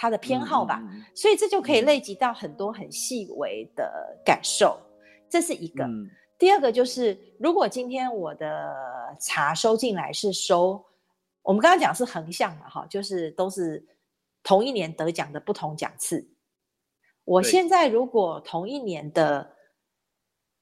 [0.00, 4.80] 他的偏好吧，嗯、所以这就可以累积到很多很细微的感受，
[5.28, 5.84] 这是一个。
[5.84, 6.08] 嗯、
[6.38, 8.74] 第二个就是，如果今天我的
[9.20, 10.82] 茶收进来是收，
[11.42, 13.86] 我们刚刚讲是横向嘛，哈，就是都是
[14.42, 16.26] 同一年得奖的不同奖次。
[17.24, 19.54] 我现在如果同一年的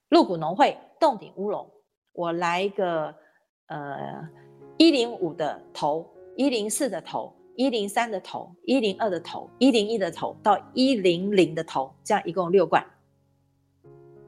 [0.08, 1.70] 鹿谷农会洞顶乌龙，
[2.10, 3.14] 我来一个
[3.68, 4.28] 呃
[4.78, 7.32] 一零五的头，一零四的头。
[7.58, 12.86] 一零三的头，一零二的头，一零一的头到一零零的头，这样一共六罐，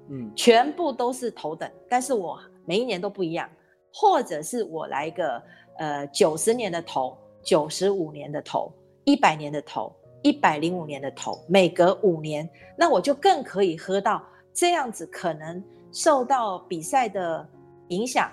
[0.08, 3.48] 嗯，全部都是头等，但是我每一年都不一样，
[3.94, 5.40] 或者是我来一个
[5.78, 8.72] 呃九十年的头，九十五年的头，
[9.04, 14.20] 一百年的头，一百零五年的头，每隔五年，那我就更可以喝到
[14.52, 15.62] 这样子，可能
[15.92, 17.48] 受到比赛的
[17.90, 18.28] 影响，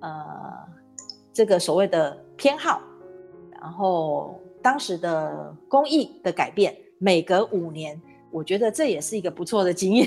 [0.00, 0.10] 呃，
[1.32, 2.82] 这个所谓的偏好。
[3.64, 7.98] 然后当时的工艺的改变，每隔五年，
[8.30, 10.06] 我觉得这也是一个不错的经验。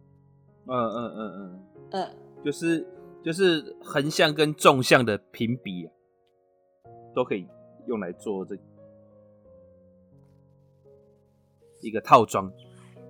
[0.64, 2.86] 嗯嗯嗯嗯嗯，就是
[3.22, 5.92] 就是横向跟纵向的评比啊，
[7.14, 7.46] 都可以
[7.86, 8.56] 用来做这
[11.82, 12.50] 一个套装。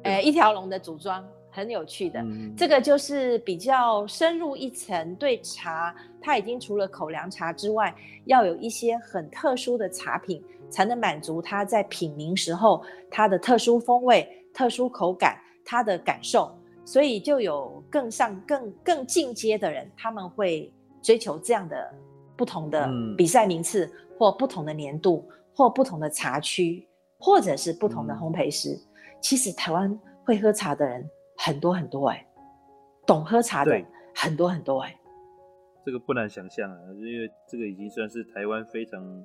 [0.02, 1.24] 哎，一条龙的组装。
[1.56, 7.94] 很有趣的，嗯、这个就是比较深入一层，对茶，它已经除了口粮茶之外，
[8.26, 16.54] 要有一些很特殊的茶品，才能满足它在品茗时候它的特殊风味、特殊口感、它的感受。
[16.84, 21.92] 所以就有更上更更进阶的人，他们会追求这样的
[22.36, 26.86] 不同的比赛名次，嗯、或不同的年度，或不同的茶区，
[27.18, 28.74] 或者是不同的烘焙师。
[28.74, 28.80] 嗯、
[29.20, 31.04] 其实台湾会喝茶的人。
[31.38, 32.26] 很多很多哎、欸，
[33.06, 33.80] 懂喝茶的
[34.14, 34.98] 很多很多哎、欸，
[35.84, 39.24] 这个不难想象啊，因为这个已经算是台湾非常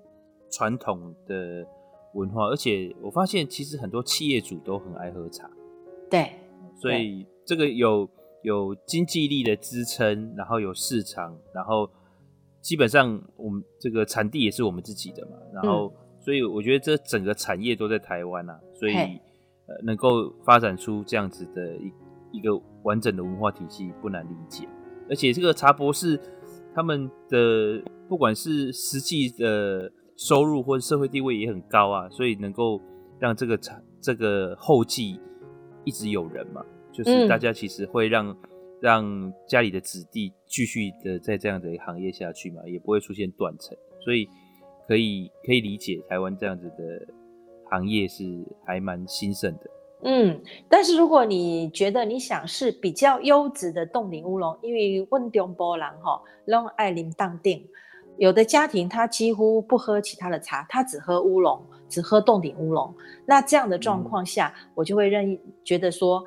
[0.52, 1.65] 传统的
[2.13, 5.50] 文化，而且我发现其实很多企业主都很爱喝茶，
[6.10, 6.32] 对，
[6.76, 8.08] 所以这个有
[8.43, 11.89] 有经济力的支撑，然后有市场，然后
[12.60, 18.93] 基本上我们这个产地也是我们自己的嘛，然后、嗯、所以我觉得这整个产业都在台湾啊，所以。
[19.84, 21.92] 能够发展出这样子的一
[22.32, 22.50] 一个
[22.84, 24.68] 完整的文化体系不难理解，
[25.10, 26.20] 而且这个茶博士
[26.74, 32.80] 他们的不管是实际的收入或者社会地位也很高啊，所以能够
[33.20, 35.20] 让这个茶这个后继
[35.84, 38.38] 一直有人嘛，就是大家其实会让、嗯、
[38.80, 44.28] 让家里的子弟继续的在这样的行业下去嘛，也不会出现断层，所以
[44.88, 47.14] 可以可以理解台湾这样子的。
[47.72, 48.24] 行业是
[48.66, 49.70] 还蛮兴盛的，
[50.04, 57.66] 嗯，但是如果你觉得你想是比较优质的冻顶乌龙，因为温中波兰哈让艾琳当定，
[58.18, 62.94] 有的家庭他几乎不喝其他的茶，他只喝乌龙，只喝冻顶乌龙。
[63.26, 66.24] 那这样的状况下，嗯、我就会认觉得说，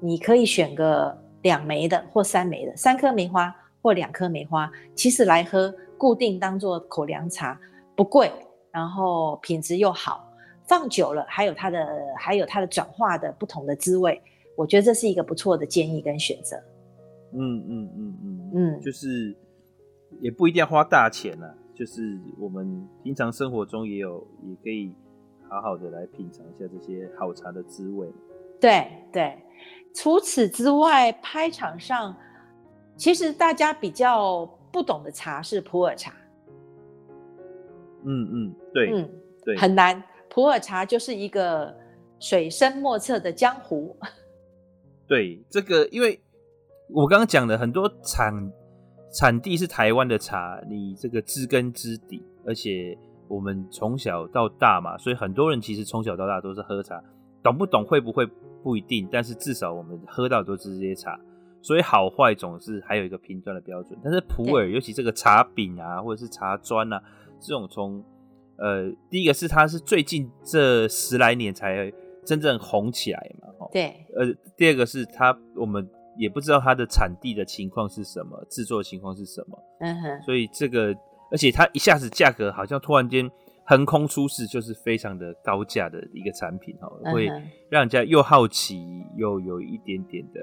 [0.00, 7.56] 你可以选个两枚的或三枚的，三颗梅花或两颗梅花，其实来喝固定当做口粮茶，
[7.94, 8.32] 不贵，
[8.72, 10.24] 然后品质又好。
[10.68, 14.20] 放久了，还有它的，还有它的转化的不同的滋味，
[14.54, 16.56] 我觉得这是一个不错的建议跟选择。
[17.32, 19.34] 嗯嗯嗯嗯嗯，就是
[20.20, 24.94] 也不一定要花大钱啊，就是我们平常生活中也有，也可以
[25.48, 28.06] 好好的来品尝一下这些好茶的滋味。
[28.60, 29.38] 对对，
[29.94, 32.14] 除此之外，拍场上
[32.96, 36.12] 其实大家比较不懂的茶是普洱茶。
[38.04, 39.10] 嗯嗯，对，嗯
[39.44, 40.02] 对，很难。
[40.38, 41.74] 普洱茶就是一个
[42.20, 43.96] 水深莫测的江湖。
[45.08, 46.22] 对，这个因为
[46.90, 48.32] 我刚刚讲的很多产
[49.12, 57.02] 产地是台湾的茶，你这个知根知底，而且我们从小到大嘛，所以很多人其实从小到大都是喝茶，
[57.42, 58.24] 懂不懂会不会
[58.62, 61.18] 不一定，但是至少我们喝到都是这些茶，
[61.60, 63.98] 所以好坏总是还有一个评断的标准。
[64.04, 67.02] 但是普洱，尤其这个茶饼啊，或者是茶砖啊，
[67.40, 68.04] 这种从
[68.58, 71.92] 呃，第一个是它是最近这十来年才
[72.24, 80.94] 真正红起来嘛，对，呃，第二个是它我们也不知道它的产地的情况是什么，制作情况是什么，嗯哼，所以这个。
[81.30, 83.30] 而且它一下子价格好像突然间
[83.66, 87.26] 横空出世，就是非常的高价的一个产品哦，会
[87.68, 90.40] 让人家又好奇又有一点点的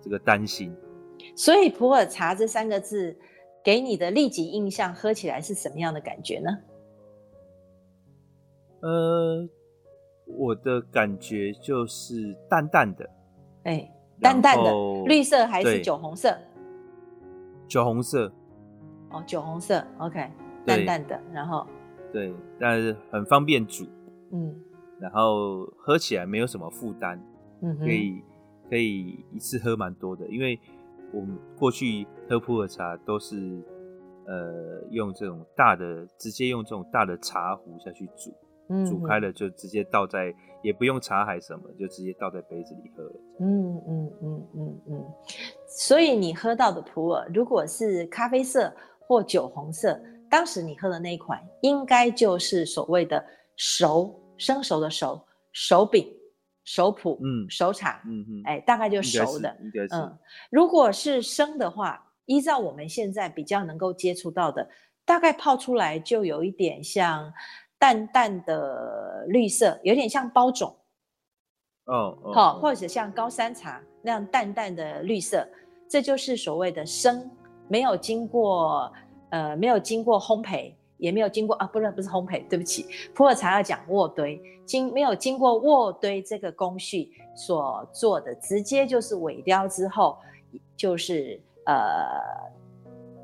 [0.00, 0.74] 这个担心。
[1.36, 3.14] 所以普洱茶这三个字
[3.62, 6.56] 给你的立即印象，喝起来是什么样的感觉呢？
[8.80, 9.48] 呃，
[10.26, 13.08] 我的感觉就是淡淡的，
[13.64, 14.72] 哎，淡淡的
[15.06, 16.36] 绿色还是酒红色？
[17.66, 18.32] 酒红色。
[19.10, 20.30] 哦，酒红色，OK，
[20.66, 21.66] 淡淡的，然后？
[22.12, 23.86] 对，但是很方便煮，
[24.32, 24.54] 嗯，
[25.00, 27.18] 然后喝起来没有什么负担，
[27.62, 28.22] 嗯哼，可以
[28.68, 30.60] 可以一次喝蛮多的，因为
[31.10, 33.62] 我们过去喝普洱茶都是
[34.26, 38.30] 呃用这种大的，直接用这种大的茶壶下去煮，
[38.68, 45.04] 嗯，煮开了就直接倒在，也不用茶海什么，就直接倒在杯子里喝了，嗯嗯嗯嗯嗯，
[45.66, 48.72] 所以你喝到的普洱如果是咖啡色。
[49.10, 49.98] 或酒红色，
[50.28, 53.24] 当时你喝的那一款，应该就是所谓的
[53.56, 55.18] 熟生熟的熟
[55.52, 56.06] 熟饼
[56.64, 59.48] 熟普，嗯，熟茶，嗯嗯，哎，大概就熟的，
[59.94, 60.18] 嗯，
[60.50, 64.68] 如果是生的话，依照我们现在比较能够接触到的，
[65.06, 67.32] 大概泡出来就有一点像
[67.78, 70.74] 淡淡的绿色，有点像包种，
[71.84, 75.46] 哦，好、哦，或者像高山茶那样淡淡的绿色，
[75.88, 77.30] 这就是所谓的生。
[77.70, 78.90] 没有经过，
[79.28, 90.16] 呃，没有经过烘焙，也没有经过啊，不是不是烘焙，对不起，普洱茶要讲渥堆，经没有经过渥堆这个工序所做的，直接就是萎凋之后，
[90.74, 92.06] 就是呃，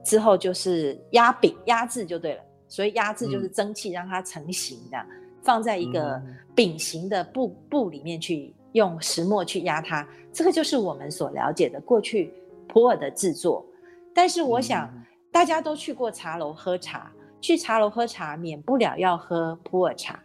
[0.05, 2.43] 之后就是压饼压制就对了，
[2.75, 5.07] 所以压制就是蒸汽让它成型的，嗯、
[5.45, 6.21] 放在一个
[6.57, 12.35] 饼形的布布里面去用石磨去压它，这个就是我们所了解的过去
[12.67, 13.65] 普洱的制作。
[14.13, 14.93] 但是我想，
[15.31, 20.21] 大家都去过茶楼喝茶，去茶楼喝茶免不了要喝普洱茶。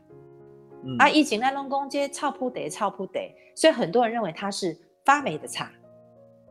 [0.84, 4.76] 嗯、啊，以前那龙宫街臭噗得臭噗得，所以很多人认为它是
[5.06, 5.72] 发霉的茶。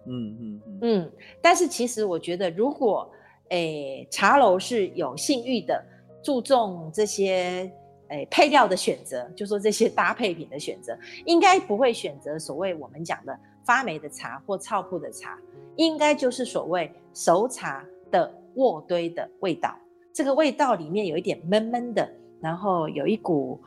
[0.07, 1.13] 嗯嗯嗯，嗯。
[1.43, 3.11] 但是其实我觉得，如果
[3.51, 5.85] 诶、茶楼是有信誉的，
[6.23, 7.71] 注重这些
[8.09, 15.39] 诶、配料的选择，就说这些搭配品的选择，应该不会选择所谓我们讲的发霉的茶或臭铺的茶。
[15.77, 19.73] 应该就是所谓熟茶的渥堆的味道，
[20.13, 23.61] 这个味道里面有一点闷闷的，然后有一股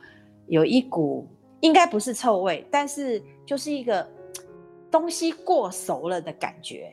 [0.46, 1.26] 有一股
[1.60, 4.06] 应该不是臭味，但是就是一个
[4.92, 6.92] 东西过熟了的感觉，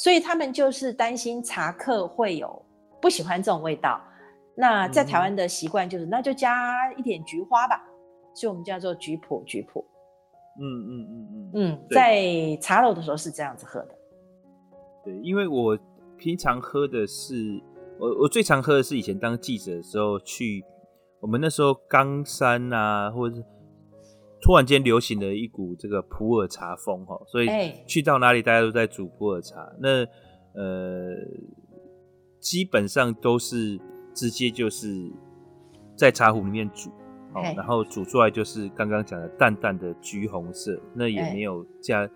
[0.00, 2.64] 所以他们就是担心茶客会有
[3.02, 4.00] 不喜欢这种味道。
[4.56, 7.78] 那在台湾的习惯就是，那就加一点菊花吧，
[8.32, 9.84] 所以我们叫做菊普菊普。
[10.58, 13.94] 嗯嗯嗯嗯嗯，在茶楼的时候是这样子喝的。
[15.04, 15.78] 对，因为我
[16.16, 17.62] 平常喝的是，
[17.98, 20.64] 我我最常喝的是以前当记者的时候去，
[21.20, 23.44] 我们那时候冈山啊，或者是
[24.40, 27.48] 突然间流行了一股这个普洱茶风哈，所以
[27.86, 30.04] 去到哪里大家都在煮普洱茶，那
[30.54, 31.14] 呃
[32.38, 33.78] 基本上都是
[34.14, 35.10] 直接就是
[35.94, 36.90] 在茶壶里面煮，
[37.34, 42.08] 哦，然后煮出来就是刚刚讲的淡淡的橘红色，那也没有加，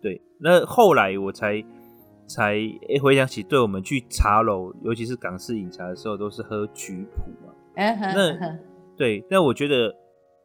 [0.00, 1.64] 对，那后来我才。
[2.28, 2.54] 才
[2.88, 7.52] 诶，回想起，对我们去茶楼，尤其是港式饮茶的时候，都是喝橘普嘛。
[7.76, 8.14] Uh.
[8.14, 8.58] 那
[8.96, 9.94] 对，那我觉得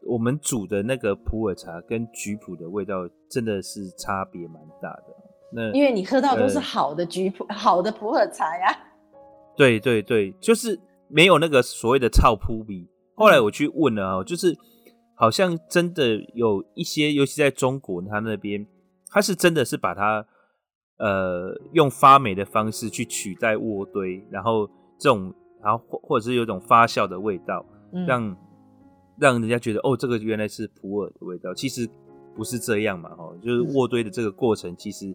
[0.08, 5.04] 我们煮的那个普洱茶跟橘普的味道真的是差别蛮大的。
[5.54, 8.68] 那因为你喝到都是好的橘普，呃、好的普洱茶呀。
[9.56, 12.90] 对对对，就是没有那个所谓的臭扑鼻。
[13.16, 14.56] 后来我去问了啊，就是
[15.16, 18.66] 好像真的有一些，尤其在中国，他那边
[19.12, 20.26] 他是真的是把它。
[21.00, 24.68] 呃，用发霉的方式去取代渥堆，然后
[25.00, 25.32] 这种，
[25.64, 28.36] 然后或或者是有一种发酵的味道，嗯、让
[29.20, 31.54] 让人家觉得哦，这个原来是普洱的味道。
[31.54, 31.90] 其实
[32.36, 35.14] 不是这样嘛，哈，就是渥堆的这个过程，其实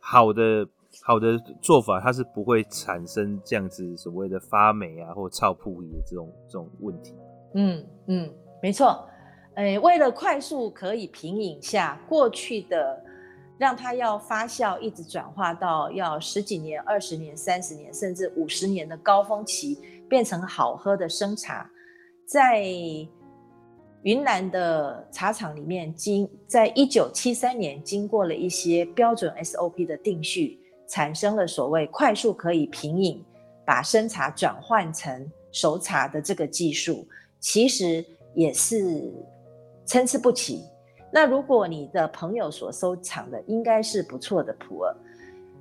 [0.00, 0.66] 好的
[1.02, 7.14] 好的做法，它是不会产生这样子所谓的发霉啊或臭扑鼻的这种这种问题。
[7.54, 8.32] 嗯嗯，
[8.62, 9.08] 没错。
[9.54, 13.04] 哎，为了快速可以平饮下过去的。
[13.60, 19.78] 让它要发酵，一直转化到要十几年、二十年、三十年，甚至五十年的高峰期，
[20.08, 21.70] 变成好喝的生茶。
[22.24, 22.64] 在
[24.02, 33.22] 云南的茶厂里面，经在一九七三年经过了一些标准 SOP 的定序，产生了所谓快速可以品饮，
[33.66, 37.06] 把生茶转换成熟茶的这个技术，
[37.38, 38.02] 其实
[38.34, 39.12] 也是
[39.84, 40.64] 参差不齐。
[41.12, 44.96] 那如果你的朋友所收藏的应该是不错的普洱，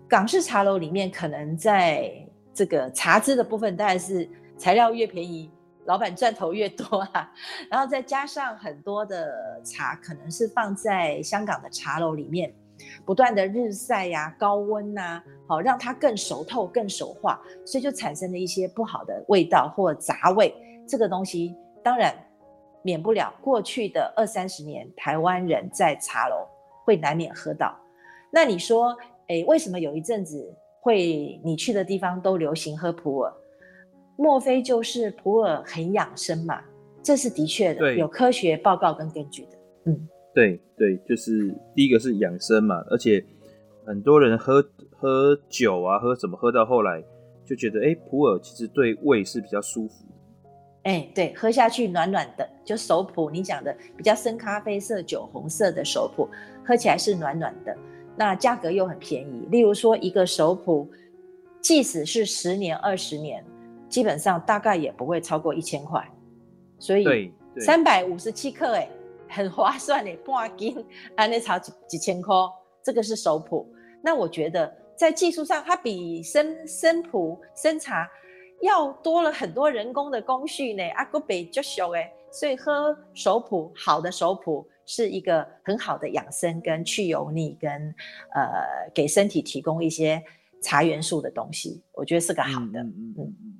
[0.07, 2.09] 港式茶楼里面可能在
[2.53, 5.51] 这个茶枝的部分，当然是材料越便宜，
[5.89, 7.29] 老板赚头越多啊。
[7.69, 12.53] 然后再加上很多的茶，可能是放在香港的茶楼里面，
[13.05, 20.53] 不断的日晒呀、高温呐、好让它更熟透、更熟化，所以就产生了一些不好的味道或杂味。
[20.87, 22.13] 这个东西当然。
[22.81, 26.47] 免不了过去的二三十年，台湾人在茶楼
[26.85, 27.77] 会难免喝到。
[28.31, 33.33] 那你说，诶，为什么有一阵子会你去的地方都流行喝普洱？
[34.20, 36.61] 莫非就是普洱很养生嘛？
[37.01, 39.57] 这是的确的，有科学报告跟根据的。
[39.86, 43.24] 嗯，对对，就是第一个是养生嘛，而且
[43.86, 44.61] 很多人喝
[44.97, 47.01] 喝酒啊，喝什么喝到后来
[47.45, 50.03] 就觉得，诶，普洱其实对胃是比较舒服。
[50.84, 56.28] 哎，对，喝下去暖暖的，就熟普，你讲的比较深咖啡色、酒红色的熟普，
[56.65, 57.74] 喝起来是暖暖的，
[58.17, 59.47] 那价格又很便宜。
[59.49, 60.89] 例如说，一个熟普，
[61.61, 63.41] 即使是十年、二十年，
[63.89, 66.07] 基本上大概也不会超过一千块，
[66.77, 68.87] 所以三百五十七克，哎，
[69.27, 70.85] 很划算哎，半斤
[71.15, 72.33] 安那炒几几千块，
[72.83, 73.67] 这个是熟普。
[74.01, 78.07] 那我觉得在技术上，它比生生普生茶。
[78.61, 87.71] 要多了很多人工的工序呢，阿哥北就小哎，所以喝熟普好的熟普是一个很好的养生跟去油腻跟
[88.35, 90.21] 呃给身体提供一些
[90.62, 93.16] 茶元素的东西，我觉得是个好的，嗯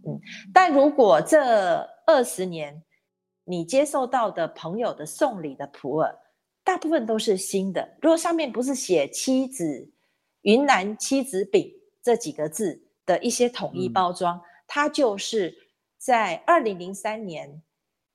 [0.06, 0.22] 嗯。
[0.54, 2.84] 但如果这二十年
[3.44, 6.14] 你接受到的朋友的送礼的普洱，
[6.64, 9.92] 大部分都是新的，如果上面不是写七子
[10.42, 11.72] 云南七子饼
[12.02, 14.38] 这几个字的一些统一包装。
[14.38, 14.42] 嗯
[14.72, 15.52] 它就是
[15.98, 17.64] 在二零零三年，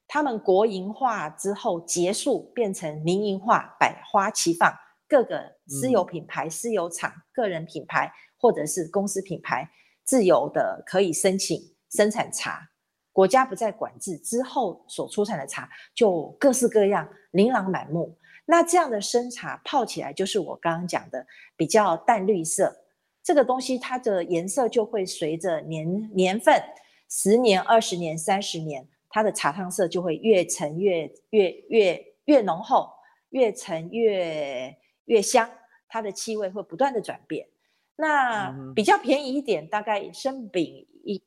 [0.07, 4.73] 他们国营化之后结束，变成民营化，百花齐放，
[5.09, 8.09] 各个私有品牌、嗯、私有厂、个人品牌
[8.45, 9.67] 或者是公司品牌，
[10.05, 12.69] 自由的可以申请生产茶，
[13.11, 18.15] 国家不再管制之后所出产的茶就各式各样，琳琅满目。
[18.45, 21.27] 那这样的生茶泡起来就是我刚刚讲的
[21.57, 22.85] 比较淡绿色。
[23.23, 26.63] 这个东西它的颜色就会随着年年份，
[27.09, 32.91] 十年、二十年、三十年，它的茶汤色就会越沉越越越越浓厚，
[33.31, 34.77] 越沉越
[35.07, 35.51] 越香，
[35.89, 37.49] 它的气味会不断的转变。
[37.97, 41.23] 那比较便宜一点，大概生饼一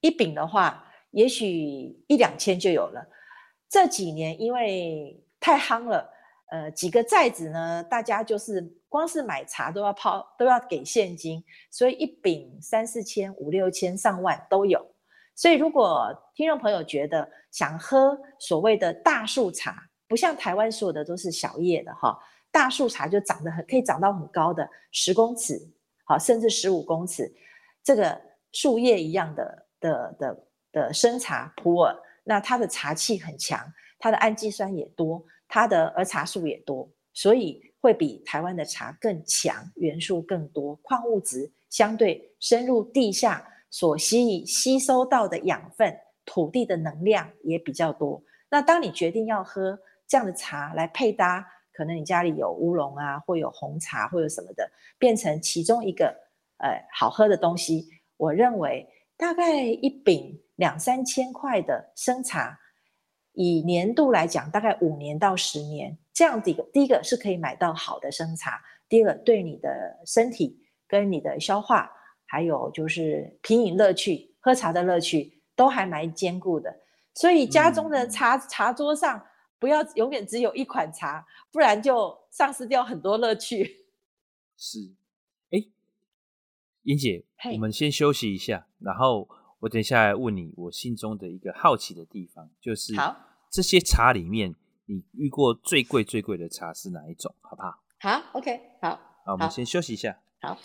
[0.00, 1.46] 一饼的话，也许
[2.06, 3.06] 一两千就有了。
[3.68, 6.08] 这几年因为太夯了，
[6.50, 8.72] 呃，几个寨子呢，大家就是。
[8.88, 14.80] 光是买茶都要抛，都要给现金，所以一饼三四千、五六千、上万都有。
[15.34, 22.18] 所以如果听众朋友觉得想喝所谓的大树茶，不像台湾所有的都是小叶的哈，
[22.50, 25.60] 大树茶就长得很，可以长到很高的十公尺，
[26.06, 27.30] 好，甚至十五公尺，
[27.84, 28.18] 这个
[28.52, 31.94] 树叶一样的的的的生茶普洱，
[32.24, 33.60] 那它的茶气很强，
[33.98, 37.62] 它的氨基酸也多，它的儿茶素也多，所以。
[37.78, 48.20] 会比台湾的茶更强，元素更多，矿物质相对深入地下所吸吸收到的养分，土地的能量也比较多。
[48.50, 49.78] 那当你决定要喝
[50.08, 51.46] 这样的茶来配搭，
[51.76, 54.66] 可能你家里有乌龙啊，或有红茶，或有什么的，
[54.98, 56.06] 变成其中一个
[56.56, 57.86] 呃好喝的东西。
[58.16, 62.58] 我认为大概一饼两三千块的生茶，
[63.32, 65.96] 以年度来讲，大概五年到十年。
[66.14, 68.58] 这样的一个，第一个是可以买到好的生茶，
[68.88, 69.68] 第二个对你的
[70.06, 70.58] 身体
[70.88, 71.90] 跟你的消化，
[72.24, 76.74] 还有就是品饮乐趣、喝茶的乐趣，都还蛮兼顾的。
[77.12, 79.22] 所以家中的茶、嗯、茶桌上
[79.58, 83.86] 不要永远只有一款茶，不然就丧失掉很多乐趣。
[84.56, 84.94] 是，
[85.50, 85.66] 哎，
[86.82, 89.28] 英姐我们先休息一下，然后
[89.60, 93.16] 我等一下来问你我心中的一个好奇的地方，就是好
[93.50, 94.54] 这些茶里面。
[94.88, 97.34] 你遇过最贵最贵的茶是哪一种？
[97.40, 97.82] 好不好？
[97.98, 98.90] 好，OK，好。
[99.24, 100.20] 好，我们先休息一下。
[100.40, 100.56] 好。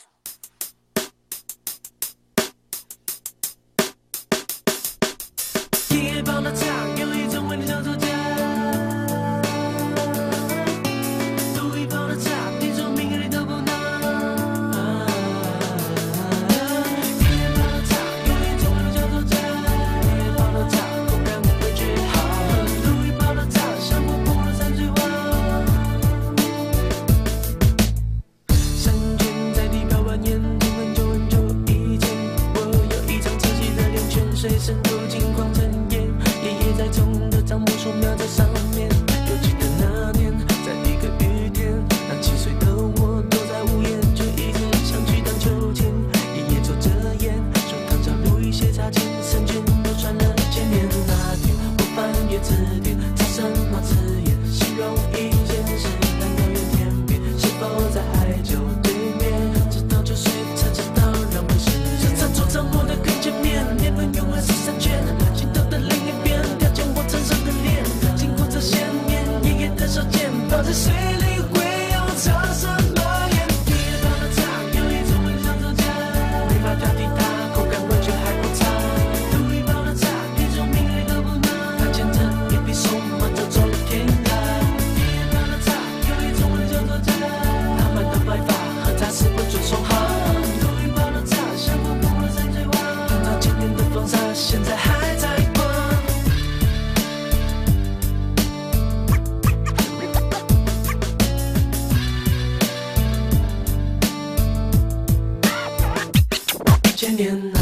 [107.12, 107.61] 千年。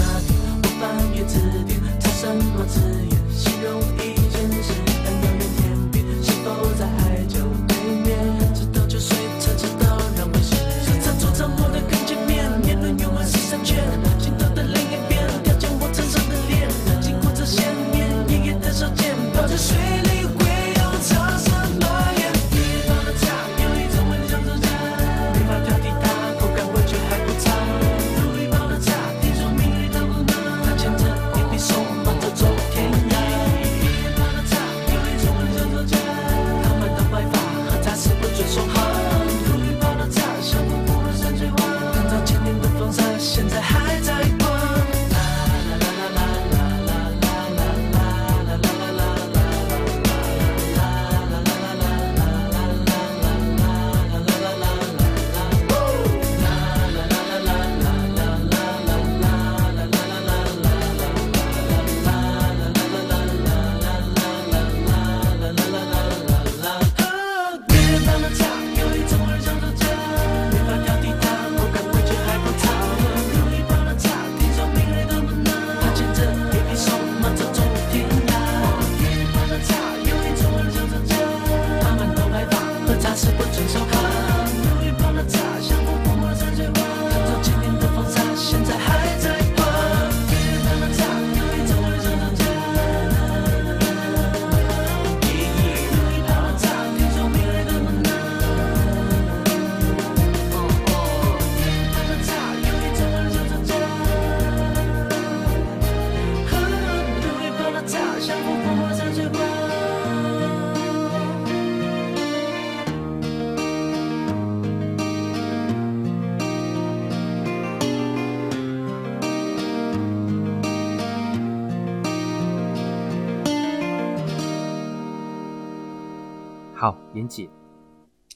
[127.15, 127.49] 妍姐，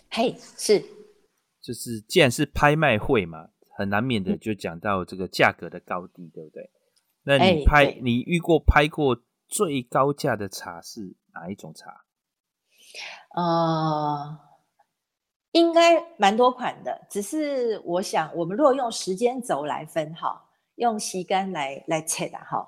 [0.09, 0.83] 嘿，是，
[1.61, 6.71] 就是既然是拍卖会嘛，很难免的就讲到这个价格的高低，对不对？
[7.23, 9.15] 那你拍，欸、你遇过拍过
[9.47, 12.03] 最高价的茶是哪一种茶？
[13.35, 14.39] 呃，
[15.51, 22.67] 应该蛮多款的，只是我想，我们如果用时间轴来分哈，用时间来来测的哈，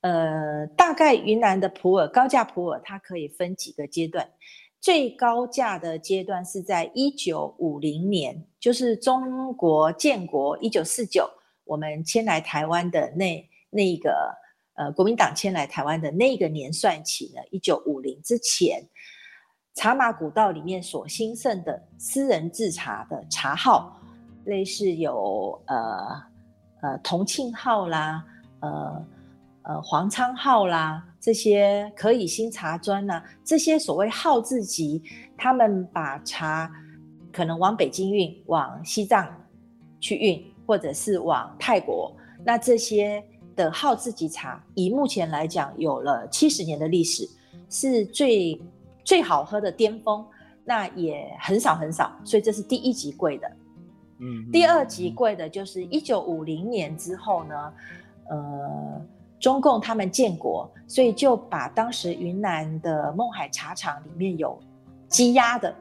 [0.00, 4.30] 呃，大概云南的普洱高价普洱，它可以分几个阶段。
[4.80, 11.28] 最高价的阶段是在一九五零年，就是中国建国一九四九，
[11.64, 14.32] 我们迁来台湾的那那个
[14.74, 18.86] 呃国民党迁来台湾的那个年算起呢，一九五零之前，
[19.74, 24.00] 茶马古道里面所兴盛的私人制茶的茶号，
[24.44, 26.22] 类似有呃
[26.82, 28.24] 呃同庆号啦，
[28.60, 29.04] 呃。
[29.68, 35.02] 呃，黄昌浩啦，这些可以新茶砖呐、啊，这些所谓好字级，
[35.36, 36.70] 他们把茶
[37.32, 39.28] 可能往北京运，往西藏
[39.98, 42.16] 去运，或者是往泰国。
[42.44, 43.20] 那这些
[43.56, 47.28] 的号字级茶，以目前来讲，有了七十年的历史，
[47.68, 48.62] 是最
[49.02, 50.24] 最好喝的巅峰。
[50.64, 53.50] 那也很少很少，所以这是第一级贵的。
[54.20, 57.72] 嗯，第二级贵的就是一九五零年之后呢，
[58.30, 59.06] 呃。
[59.38, 64.58] 中共他们建国，所以就把当时云南的勐海茶厂里面有
[65.08, 65.74] 积压的、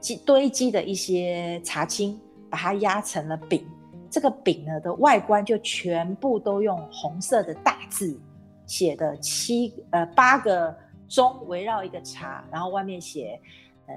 [0.00, 2.18] 积堆积的一些茶青，
[2.50, 3.64] 把它压成了饼。
[4.10, 8.18] 这个饼呢的外观就全部都用红色的大字
[8.66, 10.74] 写的七呃八个
[11.08, 13.38] 钟围绕一个茶，然后外面写
[13.86, 13.94] 呃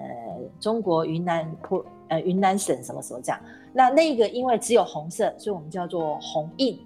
[0.59, 3.39] 中国云南普呃云南省什么什么这样。
[3.73, 6.79] 那那个因为只有红色，所以我们叫做红印。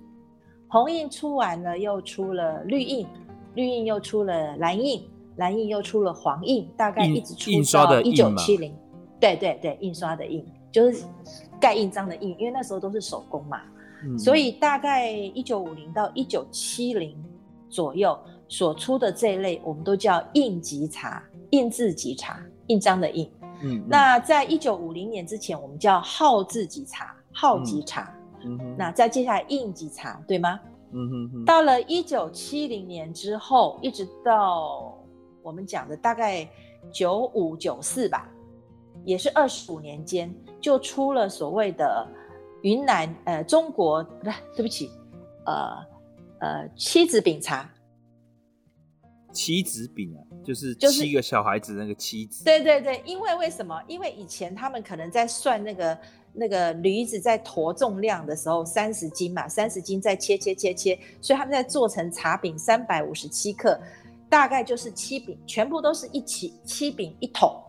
[0.68, 3.06] 红印出完了，又出了绿印，
[3.54, 5.08] 绿印又出了蓝印，
[5.38, 8.76] 蓝印又出了黄印，大概一直出到一九七零。
[9.20, 11.06] 对对对，印刷的印就是
[11.60, 13.62] 盖印章的印，因为那时候都是手工嘛，
[14.04, 17.16] 嗯、所以大概一九五零到一九七零
[17.70, 18.18] 左右
[18.50, 23.32] 所出的这一类，我们都叫印级茶，印字级茶，印章的印。
[23.62, 28.14] 嗯，嗯，那在一九五零年之前，我们叫号字级茶，号级茶。
[28.14, 30.60] 嗯，嗯，那再接下来印级茶，对吗？
[30.92, 31.46] 嗯哼哼。
[31.46, 34.98] 到了一九七零年之后，一直到
[35.42, 36.48] 我们讲的大概
[36.92, 38.30] 九五九四吧。
[39.04, 42.08] 也是二十五年间，就出了所谓的
[42.64, 44.90] 云南呃中国不是对不起，
[45.46, 45.78] 呃
[46.40, 47.70] 呃七子饼茶。
[49.32, 52.44] 七子饼啊，就是七个小孩子那个七子。
[52.46, 53.80] 对对对，因为为什么？
[53.86, 55.96] 因为以前他们可能在算那个
[56.36, 63.80] 那个驴子在驮重量的时候，三十斤嘛，三十斤再切切切切，所以他们在做成茶饼三百五十七克，
[64.30, 67.62] 大概就是七饼，全部都是一起七饼一桶。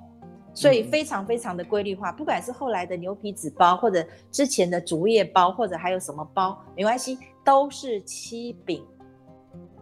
[0.52, 4.02] 所以非常非常的规律化，不管是后来的牛皮纸包，或者
[4.32, 8.82] 之前的竹叶包，或者还有什么包，没关系，都是七饼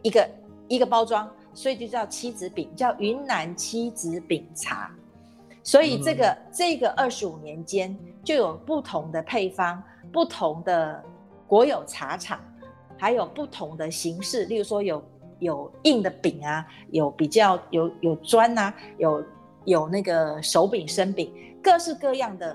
[0.02, 0.28] 一个
[0.66, 4.92] 一个包装，所以就叫七子饼，叫云南七子饼茶。
[5.64, 11.02] 所以这个、嗯、这个二十五年间就有不同的配方，不同的
[11.48, 12.38] 国有茶厂，
[12.96, 15.04] 还有不同的形式，例如说有
[15.40, 19.24] 有硬的饼啊，有比较有有砖啊，有。
[19.66, 22.54] 有那个手饼、生饼，各式各样的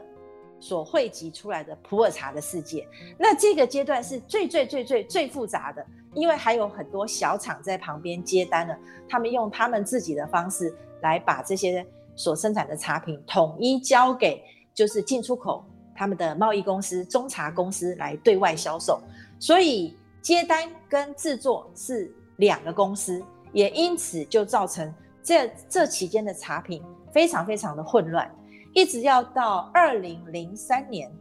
[0.59, 2.87] 所汇集出来的普洱茶的世界。
[3.17, 5.83] 那这个阶段是最最最最最复杂的，
[6.13, 8.77] 因为还有很多小厂在旁边接单了，
[9.09, 11.83] 他们用他们自己的方式来把这些
[12.19, 14.43] 所生产的茶品统一交给
[14.73, 15.63] 就是进出口
[15.95, 19.01] 他们的贸易公司、中茶公司来对外销售。
[19.39, 24.93] 所以接单跟制作是两个公司，也因此就造成
[25.23, 26.83] 这这期间的茶品。
[27.11, 28.31] 非常非常的混乱，
[28.71, 31.11] 一直要到二零零三年，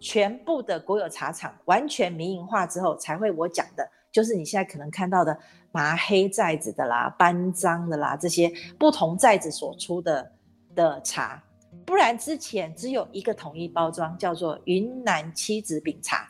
[0.00, 5.38] 全部的国有茶厂完全民营化之后，才会我讲的，就是你现在可能看到的
[5.72, 10.32] 麻黑寨子的啦、班章的啦这些不同寨子所出的
[10.74, 11.42] 的茶，
[11.84, 16.28] 不然之前只有一个统一包装，叫做云南七子饼茶，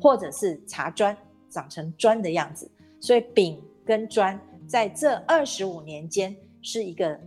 [0.00, 1.16] 或者是茶砖
[1.50, 2.70] 长成砖的样子，
[3.00, 7.20] 所以饼跟砖在这二十五年间是一个。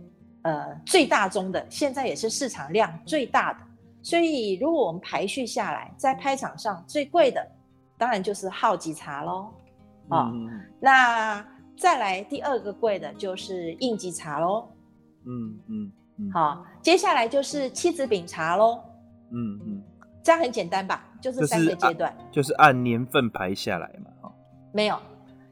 [0.44, 3.60] 呃，最大宗的，现在也是市场量最大的，
[4.02, 7.48] 所以如果我们排序下来，在拍场上最贵的，
[7.96, 9.54] 当然就是号级茶喽。
[10.08, 10.48] 哦，嗯、
[10.80, 11.44] 那
[11.78, 14.68] 再来第二个贵的就是应急茶喽。
[15.26, 16.30] 嗯嗯嗯。
[16.32, 18.80] 好，接下来就是七子饼茶喽。
[19.30, 19.82] 嗯嗯，
[20.22, 21.08] 这样很简单吧？
[21.20, 24.10] 就是三个阶段，就是，就是按年份排下来嘛。
[24.20, 24.32] 哈，
[24.72, 24.98] 没有。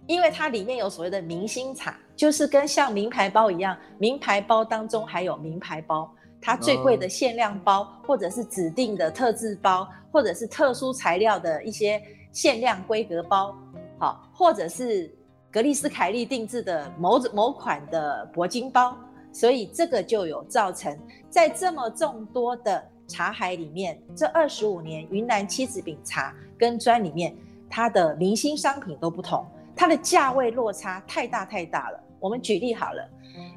[0.07, 13.57] 因为它里面有所谓的明星茶，就是跟像名牌包一样，名牌包当中还有名牌包，它最贵的限量包，或者是指定的特制包，或者是特殊材料的一些限量规格包，
[14.01, 15.15] 好，或者是
[15.53, 18.97] 格丽斯凯利定制的某某款的铂金包，
[19.31, 20.99] 所以这个就有造成
[21.29, 27.37] 在这么众多的茶海里面，这二十五年云南七子饼茶跟砖里面，
[27.69, 29.47] 它的明星商品都不同。
[29.77, 32.01] 它的价位落差太大太大了。
[32.19, 33.07] 我们举例好了，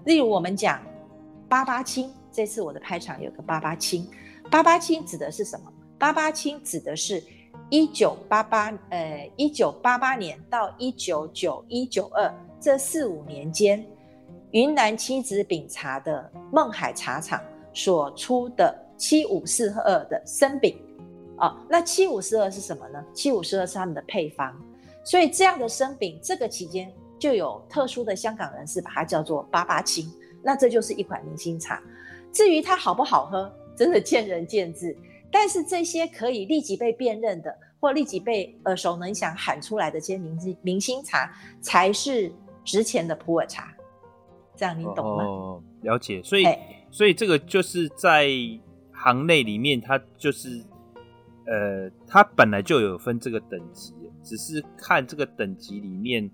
[0.03, 0.81] 例如我们讲
[1.47, 4.09] 八八青，这次我的拍场有个八八青，
[4.51, 5.71] 八八青指的是什么？
[5.97, 7.23] 八八青指的是
[7.73, 13.83] 一九八八，呃，一九八八年到一九九一九二这四五年间，
[14.51, 17.41] 云南七子饼茶的勐海茶厂
[17.73, 20.79] 所出的七五四二的生饼。
[21.39, 23.03] 哦，那七五四二是什么呢？
[23.11, 24.55] 七五四二是他们的配方。
[25.03, 30.07] 所以这样的生饼，这个期间就有特殊的香港人士把它叫做八八青，
[30.43, 31.81] 那这就是一款明星茶。
[32.31, 34.95] 至于它好不好喝，真的见仁见智。
[35.33, 41.29] 但是这些可以立即被辨认的，或立即被耳熟能详喊出来的这些明星明星茶，
[41.59, 42.31] 才是
[42.63, 43.73] 值钱的普洱茶。
[44.55, 45.23] 这样你懂吗？
[45.25, 46.21] 哦，了解。
[46.23, 46.45] 所以，
[46.91, 48.29] 所以这个就是在
[48.91, 50.63] 行内里面，它就是。
[51.45, 56.31] 呃，它本来就有分这个等级，只是看这个等级里面，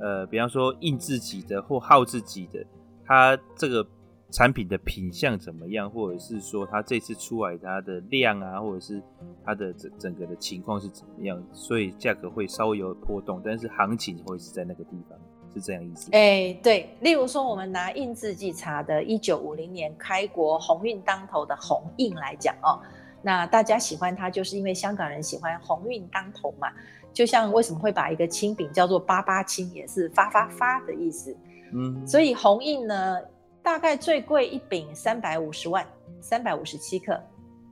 [0.00, 2.64] 呃，比方说印自己的或号字级的，
[3.04, 3.84] 它这个
[4.32, 9.00] 产品的品相怎么样，或者是说它这次出来它的量啊，或者是
[9.44, 15.18] 它的整整个的情况是怎么样，所以价格会稍微有波动，但是行情会是在那个地方，
[15.52, 16.08] 是这样意思？
[16.12, 22.80] 哎、欸，对，例如说我们拿印字级茶的一九五零年开国鸿运当头的鸿印来讲哦。
[23.24, 26.68] 那大家喜欢它，就是因为香港人喜欢鸿运当头嘛。
[27.12, 31.36] 就像为什么会把一个青饼叫做八八青，也是发发发的意思。
[31.74, 33.18] 嗯，所以红印呢，
[33.62, 35.86] 大概最贵一饼三百五十万，
[36.20, 37.20] 三百五十七克，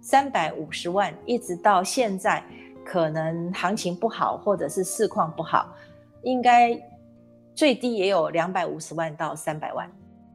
[0.01, 2.43] 三百五十万，一直到现在，
[2.85, 5.75] 可能行情不好或者是市况不好，
[6.23, 6.81] 应该
[7.55, 9.91] 最低也有两百五十万到三百万。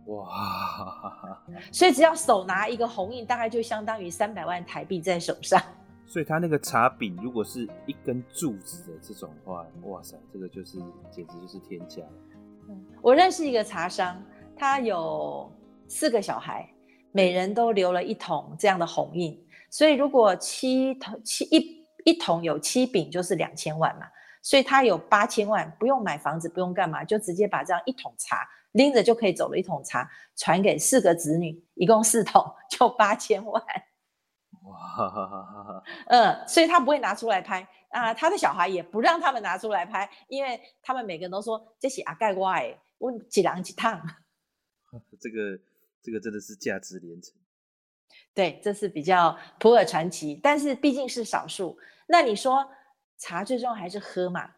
[0.07, 1.41] 哇！
[1.71, 5.59] 所以只要手拿一个红印，大概就相当于三百万台币在手上。
[6.05, 10.77] 所以他那个茶饼，如果是一根柱子的这种话，哇塞，这个就是
[11.09, 12.03] 简直就是天价。
[13.01, 14.21] 我认识一个茶商，
[14.57, 15.51] 他有
[15.87, 16.67] 四个小孩，
[17.11, 19.37] 每人都留了一桶这样的红印。
[19.69, 24.07] 所以如果七桶七一一桶有七饼，就是两千万嘛。
[24.41, 28.47] 所以他有八千万，不用买房子，不用干嘛，就直接把这样一桶茶。
[28.73, 33.63] 拎着就可以走了一桶茶，传给四个子女，一共四桶，就八千万。
[34.63, 44.01] 哇， 嗯，所以他不会拿出来拍啊，他的小孩也不让他们拿出来拍，因为他们每个人都说这是阿盖瓜哎，问几两几趟。
[45.19, 45.59] 这个
[46.01, 47.33] 这个真的是价值连城。
[48.33, 51.77] 对，这是比较普洱传奇，但是毕竟是少数。
[52.07, 52.69] 那你说
[53.17, 54.51] 茶最终还是喝嘛？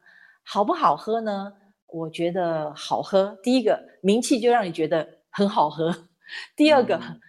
[0.43, 1.53] 好不好喝呢？
[1.87, 3.37] 我觉得好喝。
[3.41, 6.09] 第一个名气就让你觉得很好喝，
[6.55, 7.21] 第二个、嗯、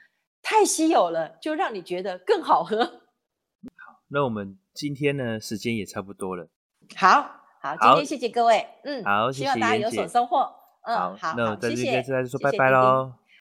[0.43, 2.85] 太稀有了，就让你觉得更好喝。
[2.85, 6.49] 好，那我们今天呢，时间也差不多了。
[6.97, 7.23] 好
[7.61, 10.53] 好，今天谢谢各位，嗯，好，希望大家有所收获。
[10.89, 13.13] 嗯，好，那我在这边再说拜拜喽。